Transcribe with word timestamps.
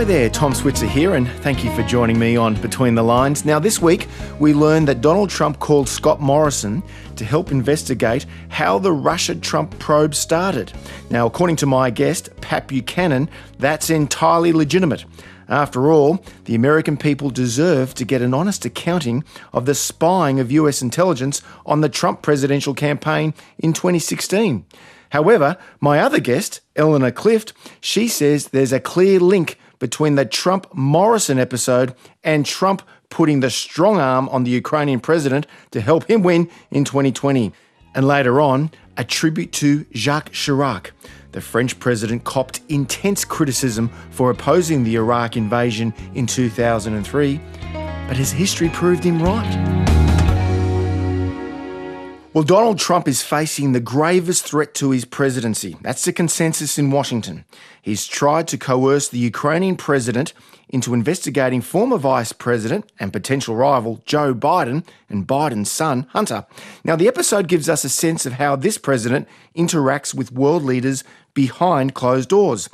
Hi 0.00 0.04
there, 0.04 0.30
Tom 0.30 0.54
Switzer 0.54 0.86
here, 0.86 1.14
and 1.14 1.28
thank 1.42 1.62
you 1.62 1.70
for 1.76 1.82
joining 1.82 2.18
me 2.18 2.34
on 2.34 2.54
Between 2.62 2.94
the 2.94 3.02
Lines. 3.02 3.44
Now, 3.44 3.58
this 3.58 3.82
week 3.82 4.08
we 4.38 4.54
learned 4.54 4.88
that 4.88 5.02
Donald 5.02 5.28
Trump 5.28 5.58
called 5.58 5.90
Scott 5.90 6.22
Morrison 6.22 6.82
to 7.16 7.24
help 7.26 7.52
investigate 7.52 8.24
how 8.48 8.78
the 8.78 8.92
Russia 8.92 9.34
Trump 9.34 9.78
probe 9.78 10.14
started. 10.14 10.72
Now, 11.10 11.26
according 11.26 11.56
to 11.56 11.66
my 11.66 11.90
guest, 11.90 12.30
Pat 12.40 12.66
Buchanan, 12.66 13.28
that's 13.58 13.90
entirely 13.90 14.54
legitimate. 14.54 15.04
After 15.50 15.92
all, 15.92 16.24
the 16.46 16.54
American 16.54 16.96
people 16.96 17.28
deserve 17.28 17.92
to 17.96 18.06
get 18.06 18.22
an 18.22 18.32
honest 18.32 18.64
accounting 18.64 19.22
of 19.52 19.66
the 19.66 19.74
spying 19.74 20.40
of 20.40 20.50
US 20.50 20.80
intelligence 20.80 21.42
on 21.66 21.82
the 21.82 21.90
Trump 21.90 22.22
presidential 22.22 22.72
campaign 22.72 23.34
in 23.58 23.74
2016. 23.74 24.64
However, 25.10 25.58
my 25.78 25.98
other 25.98 26.20
guest, 26.20 26.60
Eleanor 26.74 27.10
Clift, 27.10 27.52
she 27.82 28.08
says 28.08 28.48
there's 28.48 28.72
a 28.72 28.80
clear 28.80 29.20
link 29.20 29.58
between 29.80 30.14
the 30.14 30.24
Trump 30.24 30.72
Morrison 30.72 31.40
episode 31.40 31.96
and 32.22 32.46
Trump 32.46 32.82
putting 33.08 33.40
the 33.40 33.50
strong 33.50 33.98
arm 33.98 34.28
on 34.28 34.44
the 34.44 34.50
Ukrainian 34.52 35.00
president 35.00 35.46
to 35.72 35.80
help 35.80 36.08
him 36.08 36.22
win 36.22 36.48
in 36.70 36.84
2020. 36.84 37.52
And 37.94 38.06
later 38.06 38.40
on, 38.40 38.70
a 38.96 39.02
tribute 39.02 39.50
to 39.52 39.84
Jacques 39.92 40.30
Chirac. 40.30 40.92
The 41.32 41.40
French 41.40 41.78
president 41.80 42.24
copped 42.24 42.60
intense 42.68 43.24
criticism 43.24 43.90
for 44.10 44.30
opposing 44.30 44.84
the 44.84 44.94
Iraq 44.96 45.36
invasion 45.36 45.92
in 46.14 46.26
2003, 46.26 47.40
but 48.06 48.16
his 48.16 48.30
history 48.30 48.68
proved 48.68 49.02
him 49.02 49.22
right? 49.22 49.79
Well, 52.32 52.44
Donald 52.44 52.78
Trump 52.78 53.08
is 53.08 53.24
facing 53.24 53.72
the 53.72 53.80
gravest 53.80 54.44
threat 54.46 54.72
to 54.74 54.92
his 54.92 55.04
presidency. 55.04 55.76
That's 55.80 56.04
the 56.04 56.12
consensus 56.12 56.78
in 56.78 56.92
Washington. 56.92 57.44
He's 57.82 58.06
tried 58.06 58.46
to 58.48 58.56
coerce 58.56 59.08
the 59.08 59.18
Ukrainian 59.18 59.76
president 59.76 60.32
into 60.68 60.94
investigating 60.94 61.60
former 61.60 61.98
Vice 61.98 62.30
President 62.30 62.88
and 63.00 63.12
potential 63.12 63.56
rival 63.56 64.00
Joe 64.06 64.32
Biden 64.32 64.86
and 65.08 65.26
Biden's 65.26 65.72
son, 65.72 66.06
Hunter. 66.10 66.46
Now, 66.84 66.94
the 66.94 67.08
episode 67.08 67.48
gives 67.48 67.68
us 67.68 67.82
a 67.82 67.88
sense 67.88 68.24
of 68.24 68.34
how 68.34 68.54
this 68.54 68.78
president 68.78 69.26
interacts 69.56 70.14
with 70.14 70.30
world 70.30 70.62
leaders 70.62 71.02
behind 71.34 71.94
closed 71.94 72.28
doors. 72.28 72.68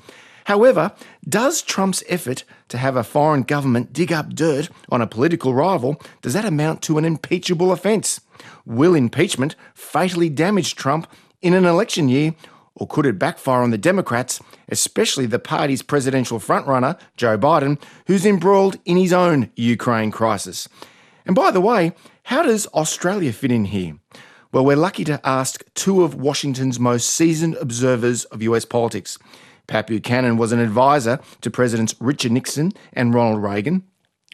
However, 0.45 0.93
does 1.27 1.62
Trump's 1.62 2.05
effort 2.11 2.45
to 2.69 2.77
have 2.77 2.95
a 2.95 3.03
foreign 3.03 3.43
government 3.43 3.95
dig 3.95 4.12
up 4.12 4.34
dirt 4.34 4.69
on 4.91 5.01
a 5.01 5.07
political 5.07 5.55
rival, 5.55 5.99
does 6.21 6.34
that 6.34 6.45
amount 6.45 6.83
to 6.83 6.99
an 6.99 7.07
impeachable 7.07 7.73
offence? 7.73 8.21
Will 8.65 8.95
impeachment 8.95 9.56
fatally 9.75 10.29
damage 10.29 10.75
Trump 10.75 11.11
in 11.42 11.55
an 11.55 11.65
election 11.65 12.09
year, 12.09 12.34
or 12.75 12.87
could 12.87 13.06
it 13.06 13.19
backfire 13.19 13.62
on 13.62 13.70
the 13.70 13.78
Democrats, 13.78 14.41
especially 14.69 15.27
the 15.27 15.39
party's 15.39 15.83
presidential 15.83 16.39
frontrunner, 16.39 16.98
Joe 17.17 17.39
Biden, 17.39 17.81
who's 18.06 18.27
embroiled 18.27 18.78
in 18.84 18.97
his 18.97 19.12
own 19.12 19.51
Ukraine 19.56 20.11
crisis? 20.11 20.69
And 21.25 21.34
by 21.34 21.51
the 21.51 21.61
way, 21.61 21.93
how 22.25 22.43
does 22.43 22.67
Australia 22.69 23.33
fit 23.33 23.51
in 23.51 23.67
here? 23.67 23.98
Well, 24.53 24.65
we're 24.65 24.77
lucky 24.77 25.05
to 25.05 25.21
ask 25.27 25.65
two 25.75 26.03
of 26.03 26.15
Washington's 26.15 26.78
most 26.78 27.11
seasoned 27.11 27.56
observers 27.56 28.25
of 28.27 28.43
US 28.43 28.65
politics. 28.65 29.19
Pat 29.67 29.87
Buchanan 29.87 30.37
was 30.37 30.53
an 30.53 30.61
advisor 30.61 31.19
to 31.41 31.50
Presidents 31.50 31.95
Richard 31.98 32.33
Nixon 32.33 32.73
and 32.93 33.12
Ronald 33.12 33.43
Reagan. 33.43 33.84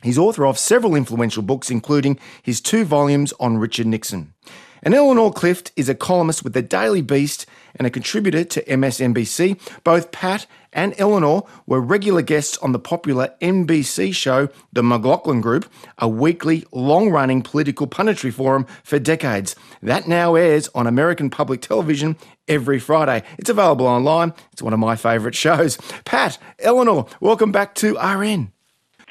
He's 0.02 0.18
author 0.18 0.46
of 0.46 0.58
several 0.58 0.94
influential 0.94 1.42
books, 1.42 1.70
including 1.70 2.18
his 2.42 2.60
two 2.60 2.84
volumes 2.84 3.32
on 3.38 3.58
Richard 3.58 3.86
Nixon. 3.86 4.34
And 4.82 4.94
Eleanor 4.94 5.32
Clift 5.32 5.70
is 5.76 5.88
a 5.88 5.94
columnist 5.94 6.42
with 6.42 6.54
the 6.54 6.62
Daily 6.62 7.02
Beast 7.02 7.46
and 7.76 7.86
a 7.86 7.90
contributor 7.90 8.42
to 8.42 8.64
MSNBC. 8.64 9.58
Both 9.84 10.10
Pat 10.10 10.46
and 10.72 10.92
Eleanor 10.98 11.44
were 11.66 11.80
regular 11.80 12.22
guests 12.22 12.58
on 12.58 12.72
the 12.72 12.80
popular 12.80 13.32
NBC 13.40 14.12
show 14.12 14.48
The 14.72 14.82
McLaughlin 14.82 15.40
Group, 15.40 15.70
a 15.98 16.08
weekly, 16.08 16.64
long 16.72 17.10
running 17.10 17.42
political 17.42 17.86
punditry 17.86 18.32
forum 18.32 18.66
for 18.82 18.98
decades. 18.98 19.54
That 19.82 20.08
now 20.08 20.34
airs 20.34 20.68
on 20.74 20.88
American 20.88 21.30
public 21.30 21.60
television 21.60 22.16
every 22.48 22.80
Friday. 22.80 23.22
It's 23.38 23.50
available 23.50 23.86
online. 23.86 24.34
It's 24.52 24.62
one 24.62 24.72
of 24.72 24.80
my 24.80 24.96
favourite 24.96 25.36
shows. 25.36 25.76
Pat, 26.04 26.38
Eleanor, 26.58 27.06
welcome 27.20 27.52
back 27.52 27.76
to 27.76 27.96
RN. 27.98 28.52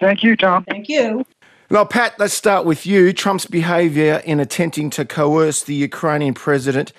Thank 0.01 0.23
you, 0.23 0.35
Tom. 0.35 0.65
Thank 0.65 0.89
you. 0.89 1.25
Now, 1.69 1.85
Pat, 1.85 2.19
let's 2.19 2.33
start 2.33 2.65
with 2.65 2.85
you. 2.85 3.13
Trump's 3.13 3.45
behaviour 3.45 4.21
in 4.25 4.39
attempting 4.39 4.89
to 4.89 5.05
coerce 5.05 5.63
the 5.63 5.75
Ukrainian 5.75 6.33
president 6.33 6.91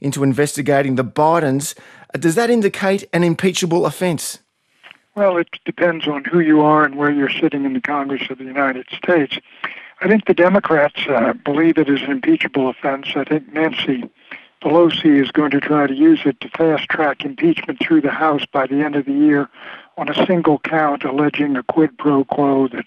into 0.00 0.22
investigating 0.22 0.94
the 0.94 1.04
Bidens, 1.04 1.74
uh, 2.14 2.18
does 2.18 2.34
that 2.34 2.50
indicate 2.50 3.08
an 3.12 3.24
impeachable 3.24 3.86
offence? 3.86 4.38
Well, 5.14 5.38
it 5.38 5.48
depends 5.64 6.06
on 6.06 6.24
who 6.24 6.40
you 6.40 6.60
are 6.60 6.84
and 6.84 6.96
where 6.96 7.10
you're 7.10 7.30
sitting 7.30 7.64
in 7.64 7.72
the 7.72 7.80
Congress 7.80 8.30
of 8.30 8.38
the 8.38 8.44
United 8.44 8.86
States. 8.94 9.38
I 10.02 10.08
think 10.08 10.26
the 10.26 10.34
Democrats 10.34 11.00
uh, 11.08 11.32
believe 11.44 11.78
it 11.78 11.88
is 11.88 12.02
an 12.02 12.10
impeachable 12.10 12.68
offense. 12.68 13.08
I 13.16 13.24
think 13.24 13.52
Nancy 13.52 14.08
Pelosi 14.62 15.22
is 15.22 15.30
going 15.30 15.50
to 15.52 15.60
try 15.60 15.86
to 15.86 15.94
use 15.94 16.20
it 16.26 16.40
to 16.40 16.48
fast 16.50 16.88
track 16.88 17.24
impeachment 17.24 17.80
through 17.80 18.02
the 18.02 18.10
House 18.10 18.44
by 18.52 18.66
the 18.66 18.82
end 18.82 18.94
of 18.94 19.06
the 19.06 19.12
year 19.12 19.48
on 20.00 20.08
a 20.08 20.26
single 20.26 20.58
count 20.60 21.04
alleging 21.04 21.56
a 21.56 21.62
quid 21.62 21.96
pro 21.98 22.24
quo 22.24 22.66
that 22.68 22.86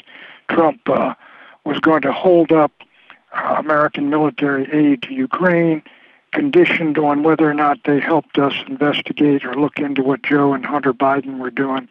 Trump 0.50 0.82
uh, 0.90 1.14
was 1.64 1.80
going 1.80 2.02
to 2.02 2.12
hold 2.12 2.52
up 2.52 2.72
uh, 3.34 3.56
American 3.60 4.10
military 4.10 4.68
aid 4.74 5.04
to 5.04 5.14
Ukraine, 5.14 5.84
conditioned 6.32 6.98
on 6.98 7.22
whether 7.22 7.48
or 7.48 7.54
not 7.54 7.78
they 7.86 8.00
helped 8.00 8.40
us 8.40 8.56
investigate 8.68 9.46
or 9.46 9.54
look 9.54 9.78
into 9.78 10.02
what 10.02 10.24
Joe 10.24 10.54
and 10.54 10.66
Hunter 10.66 10.92
Biden 10.92 11.38
were 11.38 11.52
doing 11.52 11.88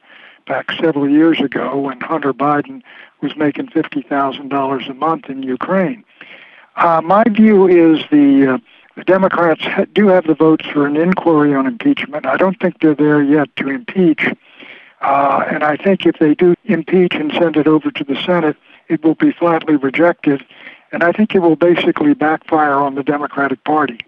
back 0.48 0.72
several 0.72 1.08
years 1.08 1.40
ago 1.40 1.78
when 1.78 2.00
Hunter 2.00 2.34
Biden 2.34 2.82
was 3.20 3.36
making 3.36 3.68
$50,000 3.68 4.90
a 4.90 4.94
month 4.94 5.30
in 5.30 5.44
Ukraine. 5.44 6.04
Uh, 6.74 7.00
my 7.00 7.22
view 7.30 7.68
is 7.68 8.04
the, 8.10 8.54
uh, 8.54 8.58
the 8.96 9.04
Democrats 9.04 9.62
ha- 9.62 9.84
do 9.92 10.08
have 10.08 10.26
the 10.26 10.34
votes 10.34 10.66
for 10.66 10.84
an 10.84 10.96
inquiry 10.96 11.54
on 11.54 11.68
impeachment. 11.68 12.26
I 12.26 12.36
don't 12.36 12.58
think 12.58 12.80
they're 12.80 12.96
there 12.96 13.22
yet 13.22 13.54
to 13.56 13.68
impeach. 13.68 14.26
Uh, 15.02 15.44
and 15.50 15.64
I 15.64 15.76
think 15.76 16.06
if 16.06 16.18
they 16.18 16.34
do 16.34 16.54
impeach 16.64 17.14
and 17.14 17.32
send 17.32 17.56
it 17.56 17.66
over 17.66 17.90
to 17.90 18.04
the 18.04 18.14
Senate, 18.24 18.56
it 18.88 19.04
will 19.04 19.16
be 19.16 19.32
flatly 19.32 19.76
rejected. 19.76 20.44
And 20.92 21.02
I 21.02 21.12
think 21.12 21.34
it 21.34 21.40
will 21.40 21.56
basically 21.56 22.14
backfire 22.14 22.74
on 22.74 22.94
the 22.94 23.02
Democratic 23.02 23.64
Party. 23.64 23.98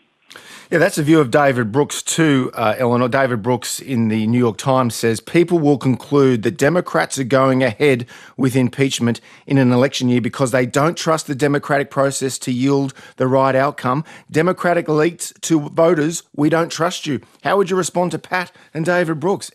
Yeah, 0.70 0.78
that's 0.78 0.96
the 0.96 1.02
view 1.02 1.20
of 1.20 1.30
David 1.30 1.70
Brooks 1.70 2.02
too, 2.02 2.50
uh, 2.54 2.74
Eleanor. 2.78 3.08
David 3.08 3.42
Brooks 3.42 3.80
in 3.80 4.08
the 4.08 4.26
New 4.26 4.38
York 4.38 4.56
Times 4.56 4.94
says 4.94 5.20
people 5.20 5.58
will 5.58 5.78
conclude 5.78 6.42
that 6.42 6.56
Democrats 6.56 7.18
are 7.18 7.24
going 7.24 7.62
ahead 7.62 8.06
with 8.36 8.56
impeachment 8.56 9.20
in 9.46 9.58
an 9.58 9.72
election 9.72 10.08
year 10.08 10.20
because 10.20 10.50
they 10.50 10.66
don't 10.66 10.96
trust 10.96 11.26
the 11.26 11.34
democratic 11.34 11.90
process 11.90 12.38
to 12.40 12.52
yield 12.52 12.94
the 13.16 13.28
right 13.28 13.54
outcome. 13.54 14.04
Democratic 14.30 14.86
elites 14.86 15.38
to 15.42 15.68
voters, 15.68 16.22
we 16.34 16.48
don't 16.48 16.72
trust 16.72 17.06
you. 17.06 17.20
How 17.42 17.56
would 17.56 17.70
you 17.70 17.76
respond 17.76 18.10
to 18.12 18.18
Pat 18.18 18.50
and 18.72 18.84
David 18.84 19.20
Brooks? 19.20 19.52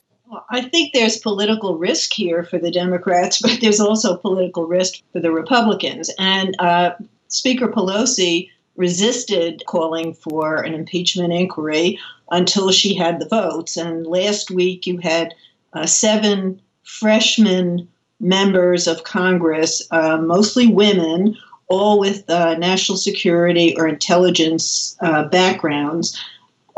I 0.50 0.62
think 0.62 0.94
there's 0.94 1.18
political 1.18 1.78
risk 1.78 2.14
here 2.14 2.44
for 2.44 2.58
the 2.60 2.72
Democrats, 2.72 3.42
but 3.42 3.60
there's 3.62 3.80
also 3.80 4.18
political 4.18 4.66
risk 4.66 5.02
for 5.12 5.20
the 5.20 5.32
Republicans. 5.32 6.12
And 6.20 6.56
uh, 6.60 6.92
Speaker 7.28 7.68
Pelosi 7.68 8.50
resisted 8.76 9.64
calling 9.68 10.14
for 10.14 10.62
an 10.62 10.74
impeachment 10.74 11.34
inquiry 11.34 12.00
until 12.32 12.72
she 12.72 12.96
had 12.96 13.20
the 13.20 13.28
votes. 13.28 13.76
And 13.76 14.08
last 14.08 14.52
week, 14.52 14.88
you 14.88 15.00
had 15.00 15.34
uh, 15.74 15.86
seven 15.86 16.62
freshman 16.84 17.88
members 18.20 18.88
of 18.88 19.04
Congress, 19.04 19.86
uh, 19.92 20.18
mostly 20.18 20.68
women, 20.68 21.38
all 21.68 22.00
with 22.00 22.28
uh, 22.30 22.58
national 22.58 22.98
security 22.98 23.76
or 23.78 23.88
intelligence 23.88 24.96
uh, 25.02 25.26
backgrounds, 25.26 26.20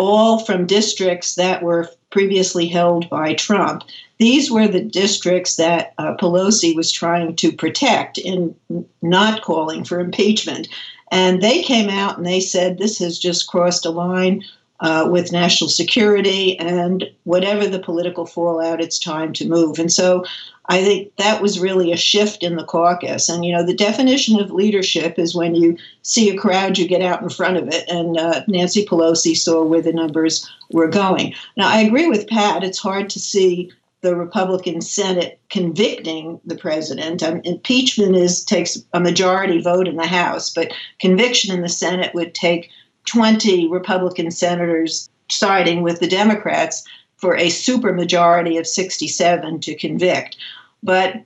all 0.02 0.40
from 0.40 0.66
districts 0.66 1.36
that 1.36 1.62
were 1.62 1.88
previously 2.10 2.68
held 2.68 3.08
by 3.10 3.36
Trump. 3.36 3.84
These 4.18 4.50
were 4.50 4.68
the 4.68 4.82
districts 4.82 5.56
that 5.58 5.94
uh, 6.00 6.16
Pelosi 6.16 6.76
was 6.76 6.92
trying 6.92 7.36
to 7.36 7.52
protect 7.52 8.18
in 8.18 8.56
not 9.02 9.44
calling 9.44 9.84
for 9.84 10.00
impeachment. 10.00 10.68
And 11.12 11.42
they 11.42 11.62
came 11.62 11.90
out 11.90 12.18
and 12.18 12.26
they 12.26 12.40
said 12.40 12.78
this 12.78 12.98
has 13.00 13.20
just 13.20 13.48
crossed 13.48 13.86
a 13.86 13.92
line 13.92 14.44
uh, 14.82 15.08
with 15.10 15.32
national 15.32 15.70
security 15.70 16.58
and 16.60 17.10
whatever 17.24 17.68
the 17.68 17.80
political 17.80 18.26
fallout, 18.26 18.82
it's 18.82 19.00
time 19.00 19.32
to 19.34 19.48
move. 19.48 19.80
And 19.80 19.92
so 19.92 20.26
I 20.66 20.84
think 20.84 21.16
that 21.18 21.42
was 21.42 21.60
really 21.60 21.92
a 21.92 21.98
shift 21.98 22.44
in 22.44 22.56
the 22.56 22.64
caucus. 22.64 23.30
And, 23.30 23.46
you 23.46 23.54
know, 23.54 23.64
the 23.64 23.76
definition 23.76 24.40
of 24.40 24.52
leadership 24.52 25.20
is 25.20 25.36
when 25.36 25.54
you 25.54 25.78
see 26.02 26.30
a 26.30 26.38
crowd, 26.38 26.78
you 26.78 26.88
get 26.88 27.02
out 27.02 27.22
in 27.22 27.30
front 27.30 27.58
of 27.58 27.68
it. 27.68 27.88
And 27.90 28.18
uh, 28.18 28.44
Nancy 28.48 28.86
Pelosi 28.86 29.36
saw 29.38 29.64
where 29.64 29.82
the 29.82 29.94
numbers 29.94 30.50
were 30.72 30.88
going. 30.88 31.36
Now, 31.58 31.70
I 31.70 31.82
agree 31.82 32.08
with 32.08 32.28
Pat. 32.28 32.64
It's 32.64 32.80
hard 32.80 33.10
to 33.12 33.20
see 33.20 33.72
the 34.02 34.16
Republican 34.16 34.82
Senate 34.82 35.40
convicting 35.50 36.40
the 36.44 36.56
president. 36.56 37.22
Um, 37.22 37.42
impeachment 37.44 38.16
is 38.16 38.44
takes 38.44 38.80
a 38.94 39.00
majority 39.00 39.62
vote 39.62 39.88
in 39.88 39.96
the 39.96 40.08
House, 40.08 40.50
but 40.50 40.74
conviction 41.00 41.54
in 41.54 41.62
the 41.62 41.70
Senate 41.70 42.16
would 42.16 42.34
take 42.34 42.72
20 43.06 43.68
Republican 43.70 44.32
senators 44.32 45.10
siding 45.30 45.82
with 45.82 46.00
the 46.00 46.08
Democrats 46.08 46.86
for 47.18 47.36
a 47.36 47.48
supermajority 47.48 48.60
of 48.60 48.68
67 48.68 49.60
to 49.62 49.76
convict. 49.76 50.38
But 50.84 51.24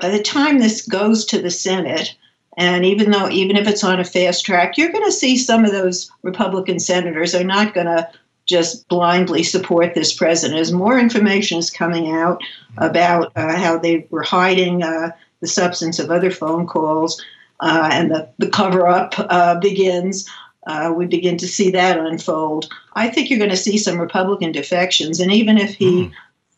by 0.00 0.10
the 0.10 0.22
time 0.22 0.58
this 0.58 0.86
goes 0.86 1.24
to 1.26 1.40
the 1.40 1.50
Senate, 1.50 2.14
and 2.56 2.84
even 2.84 3.10
though 3.10 3.28
even 3.30 3.56
if 3.56 3.66
it's 3.66 3.84
on 3.84 4.00
a 4.00 4.04
fast 4.04 4.44
track, 4.44 4.76
you're 4.76 4.92
going 4.92 5.04
to 5.04 5.12
see 5.12 5.36
some 5.36 5.64
of 5.64 5.72
those 5.72 6.10
Republican 6.22 6.78
senators 6.78 7.34
are 7.34 7.44
not 7.44 7.72
going 7.72 7.86
to 7.86 8.08
just 8.46 8.88
blindly 8.88 9.42
support 9.42 9.94
this 9.94 10.12
president. 10.12 10.58
As 10.58 10.72
more 10.72 10.98
information 10.98 11.58
is 11.58 11.70
coming 11.70 12.10
out 12.10 12.42
about 12.78 13.30
uh, 13.36 13.56
how 13.56 13.78
they 13.78 14.06
were 14.10 14.22
hiding 14.22 14.82
uh, 14.82 15.10
the 15.40 15.46
substance 15.46 15.98
of 15.98 16.10
other 16.10 16.30
phone 16.30 16.66
calls, 16.66 17.22
uh, 17.60 17.90
and 17.92 18.10
the, 18.10 18.28
the 18.38 18.48
cover 18.48 18.86
up 18.86 19.14
uh, 19.18 19.58
begins, 19.60 20.28
uh, 20.68 20.92
we 20.94 21.06
begin 21.06 21.38
to 21.38 21.48
see 21.48 21.70
that 21.70 21.98
unfold. 21.98 22.68
I 22.92 23.08
think 23.08 23.30
you're 23.30 23.38
going 23.38 23.50
to 23.50 23.56
see 23.56 23.78
some 23.78 23.98
Republican 23.98 24.52
defections, 24.52 25.18
and 25.18 25.32
even 25.32 25.58
if 25.58 25.74
he 25.74 26.04
mm. 26.04 26.12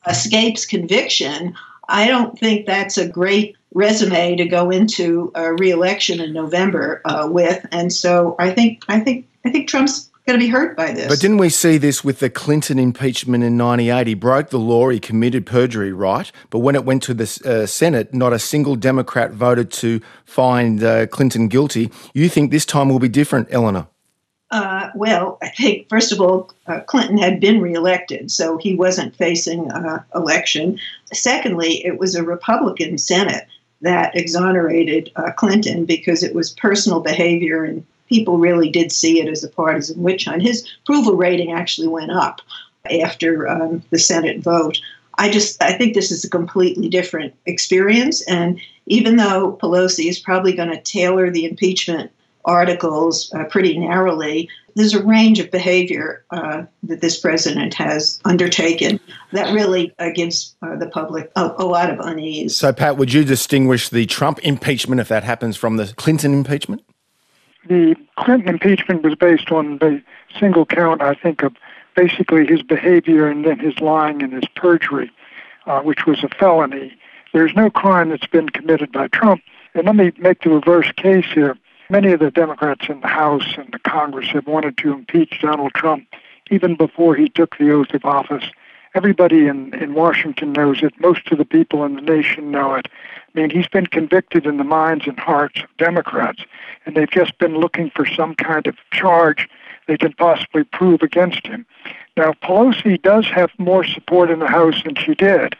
escapes 0.06 0.66
conviction, 0.66 1.54
I 1.88 2.08
don't 2.08 2.38
think 2.38 2.66
that's 2.66 2.98
a 2.98 3.08
great 3.08 3.56
resume 3.72 4.36
to 4.36 4.46
go 4.46 4.70
into 4.70 5.30
a 5.34 5.52
reelection 5.52 6.20
in 6.20 6.32
November 6.32 7.00
uh, 7.04 7.28
with. 7.30 7.64
And 7.70 7.92
so 7.92 8.34
I 8.38 8.50
think 8.50 8.82
I 8.88 9.00
think 9.00 9.28
I 9.44 9.50
think 9.50 9.68
Trump's 9.68 10.10
going 10.26 10.38
to 10.38 10.44
be 10.44 10.50
hurt 10.50 10.76
by 10.76 10.92
this. 10.92 11.08
But 11.08 11.20
didn't 11.20 11.38
we 11.38 11.48
see 11.48 11.78
this 11.78 12.04
with 12.04 12.18
the 12.18 12.30
Clinton 12.30 12.78
impeachment 12.78 13.42
in 13.42 13.56
98? 13.56 14.06
He 14.06 14.14
broke 14.14 14.50
the 14.50 14.58
law, 14.58 14.88
he 14.88 15.00
committed 15.00 15.46
perjury, 15.46 15.92
right? 15.92 16.30
But 16.50 16.60
when 16.60 16.74
it 16.74 16.84
went 16.84 17.02
to 17.04 17.14
the 17.14 17.40
uh, 17.44 17.66
Senate, 17.66 18.12
not 18.12 18.32
a 18.32 18.38
single 18.38 18.76
Democrat 18.76 19.32
voted 19.32 19.72
to 19.72 20.00
find 20.24 20.82
uh, 20.82 21.06
Clinton 21.06 21.48
guilty. 21.48 21.90
You 22.14 22.28
think 22.28 22.50
this 22.50 22.66
time 22.66 22.88
will 22.88 22.98
be 22.98 23.08
different, 23.08 23.48
Eleanor? 23.50 23.88
Uh, 24.50 24.90
well, 24.96 25.38
I 25.42 25.48
think, 25.48 25.88
first 25.88 26.10
of 26.10 26.20
all, 26.20 26.50
uh, 26.66 26.80
Clinton 26.80 27.18
had 27.18 27.38
been 27.38 27.60
reelected, 27.60 28.32
so 28.32 28.56
he 28.56 28.74
wasn't 28.74 29.14
facing 29.14 29.70
uh, 29.70 30.02
election. 30.14 30.78
Secondly, 31.12 31.84
it 31.84 31.98
was 31.98 32.16
a 32.16 32.24
Republican 32.24 32.98
Senate 32.98 33.46
that 33.80 34.16
exonerated 34.16 35.10
uh, 35.16 35.30
Clinton 35.32 35.84
because 35.84 36.22
it 36.22 36.34
was 36.34 36.50
personal 36.50 37.00
behavior 37.00 37.64
and 37.64 37.86
people 38.08 38.38
really 38.38 38.68
did 38.68 38.90
see 38.90 39.20
it 39.20 39.28
as 39.28 39.44
a 39.44 39.48
partisan 39.48 40.02
witch 40.02 40.24
hunt. 40.24 40.42
His 40.42 40.68
approval 40.82 41.14
rating 41.14 41.52
actually 41.52 41.88
went 41.88 42.10
up 42.10 42.40
after 43.02 43.48
um, 43.48 43.82
the 43.90 43.98
Senate 43.98 44.40
vote. 44.40 44.80
I 45.16 45.30
just 45.30 45.62
I 45.62 45.72
think 45.72 45.94
this 45.94 46.10
is 46.10 46.24
a 46.24 46.30
completely 46.30 46.88
different 46.88 47.34
experience, 47.46 48.22
and 48.22 48.60
even 48.86 49.16
though 49.16 49.56
Pelosi 49.60 50.08
is 50.08 50.18
probably 50.18 50.54
going 50.54 50.70
to 50.70 50.80
tailor 50.80 51.30
the 51.30 51.44
impeachment 51.44 52.10
articles 52.44 53.32
uh, 53.34 53.44
pretty 53.44 53.78
narrowly, 53.78 54.48
there's 54.74 54.94
a 54.94 55.02
range 55.02 55.38
of 55.38 55.50
behavior 55.50 56.24
uh, 56.30 56.64
that 56.84 57.00
this 57.00 57.18
president 57.18 57.74
has 57.74 58.20
undertaken 58.24 59.00
that 59.32 59.52
really 59.52 59.94
uh, 59.98 60.10
gives 60.14 60.54
uh, 60.62 60.76
the 60.76 60.86
public 60.86 61.30
a, 61.36 61.52
a, 61.58 61.64
lot 61.64 61.90
of 61.90 61.98
unease. 62.00 62.56
So, 62.56 62.72
Pat, 62.72 62.96
would 62.96 63.12
you 63.12 63.24
distinguish 63.24 63.88
the 63.88 64.06
Trump 64.06 64.38
impeachment, 64.40 65.00
if 65.00 65.08
that 65.08 65.24
happens, 65.24 65.56
from 65.56 65.76
the 65.76 65.92
Clinton 65.96 66.32
impeachment? 66.32 66.82
The 67.68 67.94
Clinton 68.16 68.48
impeachment 68.48 69.02
was 69.02 69.14
based 69.14 69.50
on 69.50 69.78
the 69.78 70.02
single 70.38 70.64
count, 70.64 71.02
I 71.02 71.14
think, 71.14 71.42
of 71.42 71.54
basically 71.94 72.46
his 72.46 72.62
behavior 72.62 73.28
and 73.28 73.44
then 73.44 73.58
his 73.58 73.78
lying 73.80 74.22
and 74.22 74.32
his 74.32 74.44
perjury, 74.56 75.10
uh, 75.66 75.80
which 75.80 76.06
was 76.06 76.22
a 76.24 76.28
felony. 76.28 76.96
There's 77.32 77.54
no 77.54 77.70
crime 77.70 78.10
that's 78.10 78.26
been 78.26 78.48
committed 78.48 78.92
by 78.92 79.08
Trump. 79.08 79.42
And 79.74 79.86
let 79.86 79.94
me 79.94 80.12
make 80.18 80.42
the 80.42 80.50
reverse 80.50 80.90
case 80.92 81.26
here 81.32 81.56
Many 81.90 82.12
of 82.12 82.20
the 82.20 82.30
Democrats 82.30 82.88
in 82.88 83.00
the 83.00 83.08
House 83.08 83.56
and 83.58 83.72
the 83.72 83.80
Congress 83.80 84.28
have 84.28 84.46
wanted 84.46 84.76
to 84.78 84.92
impeach 84.92 85.40
Donald 85.42 85.74
Trump 85.74 86.06
even 86.48 86.76
before 86.76 87.16
he 87.16 87.28
took 87.28 87.58
the 87.58 87.72
oath 87.72 87.92
of 87.92 88.04
office. 88.04 88.44
Everybody 88.94 89.48
in, 89.48 89.74
in 89.74 89.94
Washington 89.94 90.52
knows 90.52 90.84
it. 90.84 90.94
Most 91.00 91.32
of 91.32 91.38
the 91.38 91.44
people 91.44 91.84
in 91.84 91.96
the 91.96 92.00
nation 92.00 92.52
know 92.52 92.74
it. 92.74 92.86
I 92.86 93.40
mean, 93.40 93.50
he's 93.50 93.66
been 93.66 93.86
convicted 93.86 94.46
in 94.46 94.56
the 94.56 94.62
minds 94.62 95.08
and 95.08 95.18
hearts 95.18 95.62
of 95.62 95.76
Democrats, 95.78 96.44
and 96.86 96.94
they've 96.94 97.10
just 97.10 97.36
been 97.38 97.58
looking 97.58 97.90
for 97.90 98.06
some 98.06 98.36
kind 98.36 98.68
of 98.68 98.76
charge 98.92 99.48
they 99.88 99.98
can 99.98 100.12
possibly 100.12 100.62
prove 100.62 101.02
against 101.02 101.44
him. 101.44 101.66
Now, 102.16 102.34
Pelosi 102.34 103.02
does 103.02 103.26
have 103.26 103.50
more 103.58 103.82
support 103.82 104.30
in 104.30 104.38
the 104.38 104.46
House 104.46 104.80
than 104.84 104.94
she 104.94 105.16
did, 105.16 105.56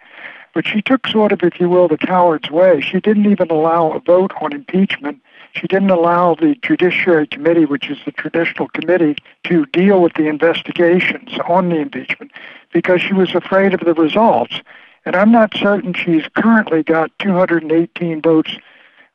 but 0.55 0.65
she 0.65 0.81
took 0.81 1.09
sort 1.09 1.33
of, 1.33 1.43
if 1.43 1.59
you 1.59 1.69
will, 1.69 1.89
the 1.89 1.99
coward's 1.99 2.53
way. 2.53 2.81
She 2.81 3.01
didn't 3.01 3.27
even 3.27 3.51
allow 3.51 3.91
a 3.91 3.99
vote 3.99 4.33
on 4.41 4.53
impeachment 4.53 5.21
she 5.55 5.67
didn't 5.67 5.91
allow 5.91 6.35
the 6.35 6.57
Judiciary 6.63 7.27
Committee, 7.27 7.65
which 7.65 7.91
is 7.91 7.99
the 8.05 8.13
traditional 8.13 8.69
committee, 8.69 9.17
to 9.45 9.67
deal 9.67 10.01
with 10.01 10.15
the 10.15 10.29
investigations 10.29 11.31
on 11.49 11.69
the 11.69 11.77
impeachment 11.77 12.31
because 12.73 13.03
she 13.03 13.13
was 13.13 13.35
afraid 13.35 13.75
of 13.75 13.81
the 13.81 13.95
results. 13.95 14.61
And 15.05 15.17
I'm 15.17 15.33
not 15.33 15.57
certain 15.57 15.95
she's 15.95 16.25
currently 16.37 16.83
got 16.83 17.11
218 17.19 18.23
votes 18.23 18.57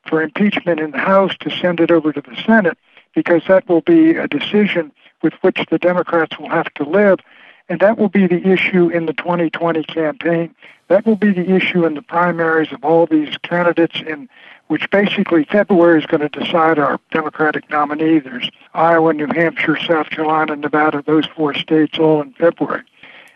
for 0.06 0.22
impeachment 0.22 0.80
in 0.80 0.92
the 0.92 0.98
House 0.98 1.36
to 1.42 1.50
send 1.50 1.80
it 1.80 1.92
over 1.92 2.12
to 2.12 2.22
the 2.22 2.36
Senate 2.46 2.78
because 3.14 3.44
that 3.48 3.68
will 3.68 3.82
be 3.82 4.12
a 4.12 4.28
decision 4.28 4.92
with 5.22 5.34
which 5.42 5.60
the 5.70 5.80
Democrats 5.80 6.38
will 6.38 6.50
have 6.50 6.74
to 6.76 6.84
live. 6.84 7.20
And 7.68 7.80
that 7.80 7.98
will 7.98 8.10
be 8.10 8.28
the 8.28 8.48
issue 8.48 8.90
in 8.90 9.08
the 9.08 9.14
2020 9.14 9.84
campaign. 9.86 10.54
That 10.88 11.06
will 11.06 11.16
be 11.16 11.32
the 11.32 11.56
issue 11.56 11.86
in 11.86 11.96
the 11.96 12.02
primaries 12.02 12.72
of 12.72 12.84
all 12.84 13.08
these 13.08 13.38
candidates 13.38 14.02
in 14.06 14.30
which 14.68 14.90
basically 14.90 15.46
February 15.46 16.00
is 16.00 16.06
going 16.06 16.28
to 16.28 16.40
decide 16.40 16.80
our 16.80 17.00
Democratic 17.12 17.70
nominee. 17.70 18.20
There's 18.20 18.50
Iowa, 18.74 19.14
New 19.14 19.28
Hampshire, 19.28 19.78
South 19.78 20.10
Carolina, 20.10 20.56
Nevada, 20.56 21.04
those 21.06 21.28
four 21.28 21.54
states 21.54 22.00
all 22.00 22.22
in 22.22 22.34
February. 22.34 22.84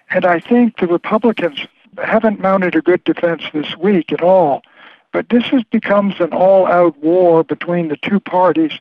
And 0.09 0.25
I 0.25 0.39
think 0.39 0.79
the 0.79 0.87
Republicans 0.87 1.67
haven't 1.97 2.39
mounted 2.39 2.75
a 2.75 2.81
good 2.81 3.03
defense 3.03 3.43
this 3.53 3.77
week 3.77 4.11
at 4.11 4.21
all. 4.21 4.63
But 5.11 5.29
this 5.29 5.43
has 5.45 5.63
becomes 5.63 6.19
an 6.19 6.33
all-out 6.33 6.97
war 6.97 7.43
between 7.43 7.87
the 7.87 7.97
two 7.97 8.19
parties, 8.19 8.73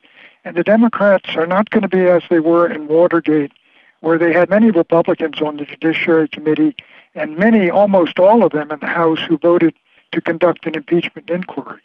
and 0.43 0.55
the 0.55 0.63
Democrats 0.63 1.35
are 1.35 1.47
not 1.47 1.69
going 1.69 1.81
to 1.81 1.87
be 1.87 2.05
as 2.05 2.23
they 2.29 2.39
were 2.39 2.69
in 2.69 2.87
Watergate, 2.87 3.51
where 4.01 4.17
they 4.17 4.31
had 4.31 4.49
many 4.49 4.71
Republicans 4.71 5.41
on 5.41 5.57
the 5.57 5.65
Judiciary 5.65 6.27
Committee 6.27 6.75
and 7.15 7.37
many, 7.37 7.69
almost 7.69 8.19
all 8.19 8.43
of 8.43 8.51
them 8.51 8.71
in 8.71 8.79
the 8.79 8.87
House, 8.87 9.19
who 9.27 9.37
voted 9.37 9.73
to 10.11 10.21
conduct 10.21 10.65
an 10.65 10.75
impeachment 10.75 11.29
inquiry. 11.29 11.81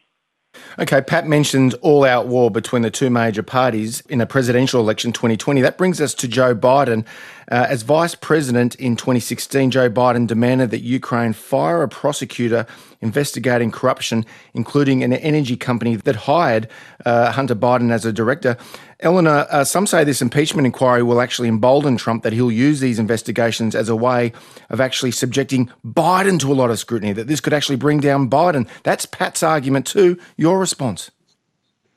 Okay, 0.78 1.00
Pat 1.00 1.26
mentioned 1.26 1.74
all 1.82 2.04
out 2.04 2.26
war 2.26 2.50
between 2.50 2.82
the 2.82 2.90
two 2.90 3.10
major 3.10 3.42
parties 3.42 4.02
in 4.08 4.20
a 4.20 4.26
presidential 4.26 4.80
election 4.80 5.12
2020. 5.12 5.60
That 5.60 5.78
brings 5.78 6.00
us 6.00 6.14
to 6.14 6.28
Joe 6.28 6.54
Biden. 6.54 7.04
Uh, 7.50 7.66
as 7.68 7.82
vice 7.82 8.14
president 8.14 8.74
in 8.76 8.96
2016, 8.96 9.70
Joe 9.70 9.90
Biden 9.90 10.26
demanded 10.26 10.70
that 10.70 10.80
Ukraine 10.80 11.32
fire 11.32 11.82
a 11.82 11.88
prosecutor 11.88 12.66
investigating 13.00 13.70
corruption, 13.70 14.24
including 14.54 15.04
an 15.04 15.12
energy 15.12 15.56
company 15.56 15.96
that 15.96 16.16
hired 16.16 16.68
uh, 17.04 17.32
Hunter 17.32 17.54
Biden 17.54 17.92
as 17.92 18.04
a 18.04 18.12
director. 18.12 18.56
Eleanor, 19.00 19.46
uh, 19.50 19.64
some 19.64 19.86
say 19.86 20.04
this 20.04 20.22
impeachment 20.22 20.64
inquiry 20.64 21.02
will 21.02 21.20
actually 21.20 21.48
embolden 21.48 21.96
Trump, 21.96 22.22
that 22.22 22.32
he'll 22.32 22.50
use 22.50 22.80
these 22.80 22.98
investigations 22.98 23.74
as 23.74 23.88
a 23.88 23.96
way 23.96 24.32
of 24.70 24.80
actually 24.80 25.10
subjecting 25.10 25.70
Biden 25.84 26.40
to 26.40 26.50
a 26.50 26.54
lot 26.54 26.70
of 26.70 26.78
scrutiny, 26.78 27.12
that 27.12 27.26
this 27.26 27.40
could 27.40 27.52
actually 27.52 27.76
bring 27.76 28.00
down 28.00 28.30
Biden. 28.30 28.66
That's 28.82 29.04
Pat's 29.04 29.42
argument 29.42 29.86
too. 29.86 30.18
Your 30.36 30.58
response? 30.58 31.10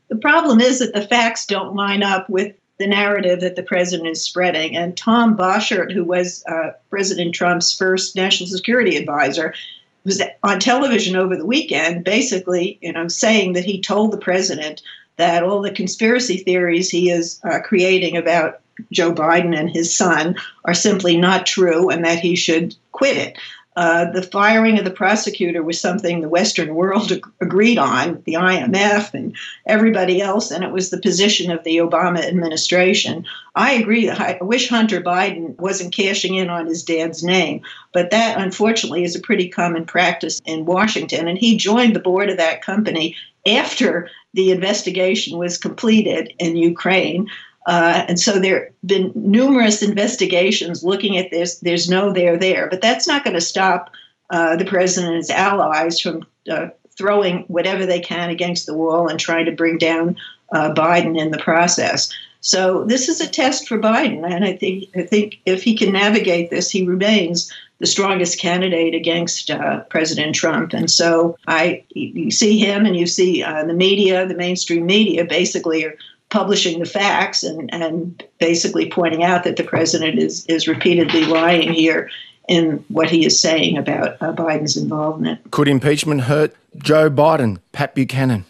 The 0.10 0.18
problem 0.18 0.62
is 0.62 0.80
that 0.80 0.94
the 0.94 1.02
facts 1.02 1.46
don't 1.46 1.76
line 1.76 2.04
up 2.04 2.30
with 2.30 2.54
the 2.80 2.88
narrative 2.88 3.42
that 3.42 3.56
the 3.56 3.64
president 3.64 4.08
is 4.08 4.22
spreading. 4.22 4.76
And 4.76 4.96
Tom 4.96 5.36
Bossert, 5.36 5.92
who 5.92 6.04
was 6.04 6.44
uh, 6.48 6.72
President 6.90 7.34
Trump's 7.34 7.76
first 7.76 8.16
national 8.16 8.50
security 8.50 8.98
advisor, 8.98 9.54
was 10.04 10.22
on 10.44 10.60
television 10.60 11.16
over 11.16 11.36
the 11.36 11.46
weekend, 11.46 12.04
basically, 12.04 12.78
you 12.82 12.94
know, 12.94 13.08
saying 13.08 13.54
that 13.54 13.66
he 13.66 13.82
told 13.82 14.12
the 14.12 14.18
president 14.18 14.82
that 15.18 15.44
all 15.44 15.62
the 15.62 15.72
conspiracy 15.72 16.38
theories 16.38 16.90
he 16.90 17.10
is 17.10 17.40
uh, 17.44 17.60
creating 17.60 18.16
about 18.16 18.62
Joe 18.92 19.12
Biden 19.12 19.58
and 19.58 19.70
his 19.70 19.94
son 19.94 20.36
are 20.66 20.74
simply 20.74 21.18
not 21.18 21.46
true, 21.46 21.90
and 21.90 22.06
that 22.06 22.20
he 22.20 22.36
should 22.36 22.76
quit 22.92 23.18
it. 23.18 23.38
Uh, 23.78 24.10
the 24.10 24.24
firing 24.24 24.80
of 24.80 24.86
the 24.86 24.92
prosecutor 24.92 25.62
was 25.62 25.80
something 25.80 26.20
the 26.20 26.28
Western 26.28 26.74
world 26.74 27.12
ag- 27.12 27.28
agreed 27.42 27.78
on, 27.78 28.24
the 28.26 28.34
IMF 28.34 29.14
and 29.14 29.38
everybody 29.68 30.20
else, 30.20 30.50
and 30.50 30.64
it 30.64 30.72
was 30.72 30.90
the 30.90 31.00
position 31.00 31.52
of 31.52 31.64
the 31.64 31.78
Obama 31.78 32.18
administration. 32.26 33.24
I 33.54 33.74
agree. 33.74 34.10
I 34.10 34.40
wish 34.42 34.68
Hunter 34.68 35.00
Biden 35.00 35.56
wasn't 35.60 35.94
cashing 35.94 36.34
in 36.34 36.50
on 36.50 36.66
his 36.66 36.84
dad's 36.84 37.24
name, 37.24 37.62
but 37.94 38.10
that 38.10 38.42
unfortunately 38.42 39.04
is 39.04 39.16
a 39.16 39.22
pretty 39.22 39.48
common 39.48 39.86
practice 39.86 40.42
in 40.46 40.66
Washington. 40.66 41.28
And 41.28 41.38
he 41.38 41.56
joined 41.56 41.96
the 41.96 42.00
board 42.00 42.32
of 42.32 42.38
that 42.38 42.64
company 42.64 43.16
after 43.46 44.10
the 44.34 44.52
investigation 44.52 45.38
was 45.38 45.60
completed 45.60 46.34
in 46.40 46.58
Ukraine. 46.58 47.28
Uh, 47.68 48.06
and 48.08 48.20
so 48.20 48.40
there 48.40 48.64
have 48.64 48.74
been 48.86 49.12
numerous 49.14 49.84
investigations 49.84 50.84
looking 50.84 51.18
at 51.18 51.30
this. 51.32 51.60
There's 51.60 51.90
no 51.90 52.14
there 52.14 52.38
there, 52.38 52.68
but 52.70 52.82
that's 52.82 53.08
not 53.08 53.26
going 53.26 53.36
to 53.36 53.42
stop 53.42 53.92
uh, 54.30 54.56
the 54.56 54.66
president's 54.66 55.30
allies 55.30 56.00
from 56.00 56.26
uh, 56.50 56.70
throwing 56.98 57.44
whatever 57.48 57.86
they 57.86 58.00
can 58.00 58.30
against 58.30 58.66
the 58.66 58.74
wall 58.74 59.10
and 59.10 59.20
trying 59.20 59.46
to 59.46 59.52
bring 59.52 59.78
down 59.78 60.16
uh, 60.54 60.74
Biden 60.74 61.20
in 61.20 61.32
the 61.32 61.38
process. 61.38 62.12
So 62.40 62.86
this 62.86 63.10
is 63.10 63.20
a 63.20 63.28
test 63.28 63.68
for 63.68 63.78
Biden, 63.78 64.24
and 64.26 64.46
I 64.46 64.54
think 64.56 64.86
I 64.96 65.02
think 65.02 65.40
if 65.46 65.64
he 65.64 65.76
can 65.76 65.92
navigate 65.92 66.50
this, 66.50 66.72
he 66.72 66.88
remains 66.88 67.52
the 67.80 67.86
strongest 67.86 68.40
candidate 68.40 68.96
against 68.96 69.52
uh, 69.52 69.82
President 69.90 70.34
Trump. 70.34 70.74
And 70.74 70.90
so 70.90 71.38
I, 71.48 71.84
you 71.90 72.32
see 72.32 72.58
him, 72.58 72.86
and 72.86 72.96
you 72.96 73.08
see 73.08 73.44
uh, 73.44 73.66
the 73.66 73.74
media, 73.74 74.26
the 74.26 74.36
mainstream 74.36 74.86
media, 74.86 75.26
basically 75.26 75.84
are 75.84 75.96
publishing 76.30 76.80
the 76.80 76.86
facts 76.86 77.44
and, 77.44 77.74
and 77.74 78.24
basically 78.40 78.90
pointing 78.90 79.24
out 79.24 79.44
that 79.44 79.56
the 79.56 79.64
president 79.64 80.20
is 80.20 80.46
is 80.48 80.68
repeatedly 80.68 81.26
lying 81.26 81.72
here 81.74 82.10
in 82.48 82.84
what 82.88 83.10
he 83.10 83.26
is 83.26 83.40
saying 83.40 83.78
about 83.78 84.22
uh, 84.22 84.34
Biden's 84.34 84.78
involvement. 84.78 85.52
Could 85.52 85.68
impeachment 85.68 86.22
hurt 86.22 86.56
Joe 86.78 87.10
Biden, 87.10 87.60
Pat 87.72 87.94
Buchanan? 87.94 88.46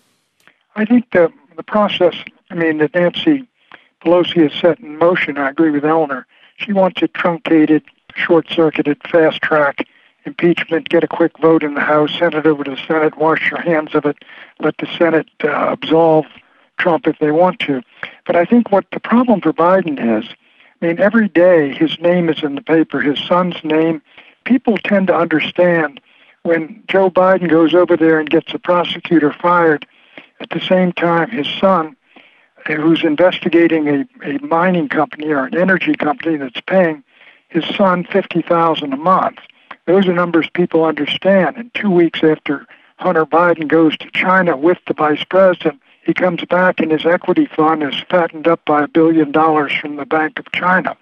I 0.75 0.85
think 0.85 1.09
the 1.11 1.31
the 1.55 1.63
process. 1.63 2.15
I 2.49 2.55
mean, 2.55 2.77
that 2.77 2.95
Nancy 2.95 3.45
Pelosi 4.01 4.49
has 4.49 4.53
set 4.59 4.79
in 4.79 4.97
motion. 4.97 5.37
I 5.37 5.49
agree 5.49 5.71
with 5.71 5.83
Eleanor. 5.83 6.25
She 6.55 6.71
wants 6.71 7.01
it 7.01 7.13
truncated, 7.13 7.83
short 8.15 8.49
circuited, 8.49 9.01
fast 9.11 9.41
track 9.41 9.85
impeachment, 10.27 10.89
get 10.89 11.03
a 11.03 11.07
quick 11.07 11.37
vote 11.39 11.63
in 11.63 11.73
the 11.73 11.81
House, 11.81 12.11
send 12.17 12.33
it 12.33 12.45
over 12.45 12.63
to 12.63 12.71
the 12.71 12.81
Senate, 12.87 13.17
wash 13.17 13.49
your 13.49 13.61
hands 13.61 13.95
of 13.95 14.05
it, 14.05 14.17
let 14.59 14.77
the 14.77 14.87
Senate 14.97 15.29
uh, 15.43 15.69
absolve 15.69 16.25
Trump 16.77 17.07
if 17.07 17.17
they 17.19 17.31
want 17.31 17.59
to. 17.61 17.81
But 18.25 18.35
I 18.35 18.45
think 18.45 18.71
what 18.71 18.85
the 18.91 18.99
problem 18.99 19.41
for 19.41 19.53
Biden 19.53 19.97
is, 20.19 20.29
I 20.81 20.85
mean, 20.85 20.99
every 20.99 21.27
day 21.27 21.73
his 21.73 21.99
name 21.99 22.29
is 22.29 22.43
in 22.43 22.55
the 22.55 22.61
paper, 22.61 23.01
his 23.01 23.19
son's 23.19 23.63
name. 23.63 24.01
People 24.45 24.77
tend 24.77 25.07
to 25.07 25.15
understand 25.15 25.99
when 26.43 26.83
Joe 26.87 27.09
Biden 27.09 27.49
goes 27.49 27.73
over 27.73 27.97
there 27.97 28.19
and 28.19 28.29
gets 28.29 28.53
a 28.53 28.59
prosecutor 28.59 29.33
fired, 29.33 29.85
at 30.39 30.49
the 30.51 30.59
same 30.59 30.93
time 30.93 31.29
his 31.29 31.47
son 31.59 31.95
who's 32.65 33.03
investigating 33.03 33.87
a, 33.87 34.05
a 34.23 34.39
mining 34.45 34.89
company 34.89 35.27
or 35.27 35.45
an 35.45 35.57
energy 35.57 35.93
company 35.93 36.37
that's 36.37 36.61
paying 36.61 37.03
his 37.49 37.63
son 37.75 38.03
fifty 38.03 38.41
thousand 38.41 38.93
a 38.93 38.97
month. 38.97 39.39
Those 39.85 40.05
are 40.07 40.13
numbers 40.13 40.49
people 40.53 40.83
understand. 40.83 41.55
And 41.55 41.73
two 41.73 41.89
weeks 41.89 42.21
after 42.23 42.67
Hunter 42.97 43.25
Biden 43.25 43.67
goes 43.67 43.97
to 43.97 44.11
China 44.11 44.57
with 44.57 44.79
the 44.85 44.93
vice 44.93 45.23
president, 45.23 45.81
he 46.07 46.13
comes 46.13 46.43
back 46.45 46.79
and 46.79 46.89
his 46.89 47.05
equity 47.05 47.45
fund 47.45 47.83
is 47.83 47.93
fattened 48.09 48.47
up 48.47 48.63
by 48.65 48.83
a 48.83 48.87
billion 48.87 49.29
dollars 49.31 49.73
from 49.73 49.97
the 49.97 50.05
Bank 50.05 50.39
of 50.39 50.49
China. 50.53 50.95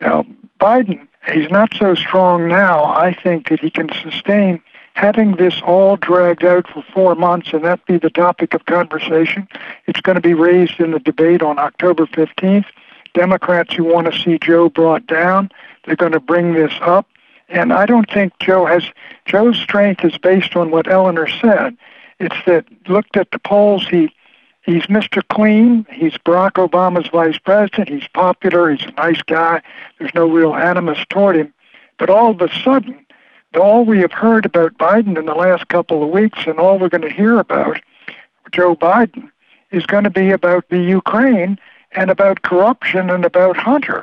Now, 0.00 0.24
Biden, 0.60 1.08
he's 1.32 1.50
not 1.50 1.74
so 1.76 1.96
strong 1.96 2.46
now. 2.46 2.84
I 2.84 3.12
think 3.12 3.48
that 3.48 3.58
he 3.58 3.70
can 3.70 3.90
sustain 4.02 4.62
having 4.94 5.34
this 5.34 5.60
all 5.62 5.96
dragged 5.96 6.44
out 6.44 6.68
for 6.68 6.84
four 6.94 7.16
months 7.16 7.52
and 7.52 7.64
that 7.64 7.84
be 7.86 7.98
the 7.98 8.08
topic 8.08 8.54
of 8.54 8.64
conversation. 8.66 9.48
It's 9.86 10.00
going 10.00 10.14
to 10.14 10.22
be 10.22 10.34
raised 10.34 10.78
in 10.78 10.92
the 10.92 11.00
debate 11.00 11.42
on 11.42 11.58
October 11.58 12.06
15th. 12.06 12.66
Democrats 13.14 13.74
who 13.74 13.82
want 13.82 14.12
to 14.12 14.18
see 14.18 14.38
Joe 14.38 14.68
brought 14.68 15.08
down, 15.08 15.50
they're 15.84 15.96
going 15.96 16.12
to 16.12 16.20
bring 16.20 16.54
this 16.54 16.72
up. 16.82 17.08
And 17.48 17.72
I 17.72 17.84
don't 17.84 18.08
think 18.10 18.32
Joe 18.38 18.64
has, 18.64 18.84
Joe's 19.24 19.58
strength 19.58 20.04
is 20.04 20.16
based 20.18 20.54
on 20.54 20.70
what 20.70 20.88
Eleanor 20.88 21.26
said. 21.26 21.76
It's 22.20 22.36
that 22.46 22.64
looked 22.88 23.16
at 23.16 23.32
the 23.32 23.40
polls, 23.40 23.88
he, 23.88 24.14
he's 24.64 24.84
Mr. 24.84 25.22
Clean. 25.28 25.86
He's 25.90 26.14
Barack 26.18 26.52
Obama's 26.52 27.08
vice 27.08 27.38
president. 27.38 27.88
He's 27.88 28.08
popular. 28.08 28.74
He's 28.74 28.86
a 28.86 28.92
nice 28.92 29.22
guy. 29.22 29.62
There's 29.98 30.14
no 30.14 30.28
real 30.28 30.54
animus 30.54 30.98
toward 31.08 31.36
him. 31.36 31.52
But 31.98 32.10
all 32.10 32.30
of 32.30 32.40
a 32.40 32.52
sudden, 32.62 33.04
all 33.58 33.84
we 33.84 33.98
have 34.00 34.12
heard 34.12 34.46
about 34.46 34.78
Biden 34.78 35.18
in 35.18 35.26
the 35.26 35.34
last 35.34 35.68
couple 35.68 36.02
of 36.02 36.10
weeks 36.10 36.40
and 36.46 36.58
all 36.58 36.78
we're 36.78 36.88
going 36.88 37.02
to 37.02 37.10
hear 37.10 37.38
about 37.38 37.80
Joe 38.50 38.74
Biden 38.74 39.30
is 39.70 39.86
going 39.86 40.04
to 40.04 40.10
be 40.10 40.30
about 40.30 40.68
the 40.68 40.80
Ukraine 40.80 41.58
and 41.92 42.10
about 42.10 42.42
corruption 42.42 43.10
and 43.10 43.24
about 43.24 43.56
Hunter. 43.56 44.02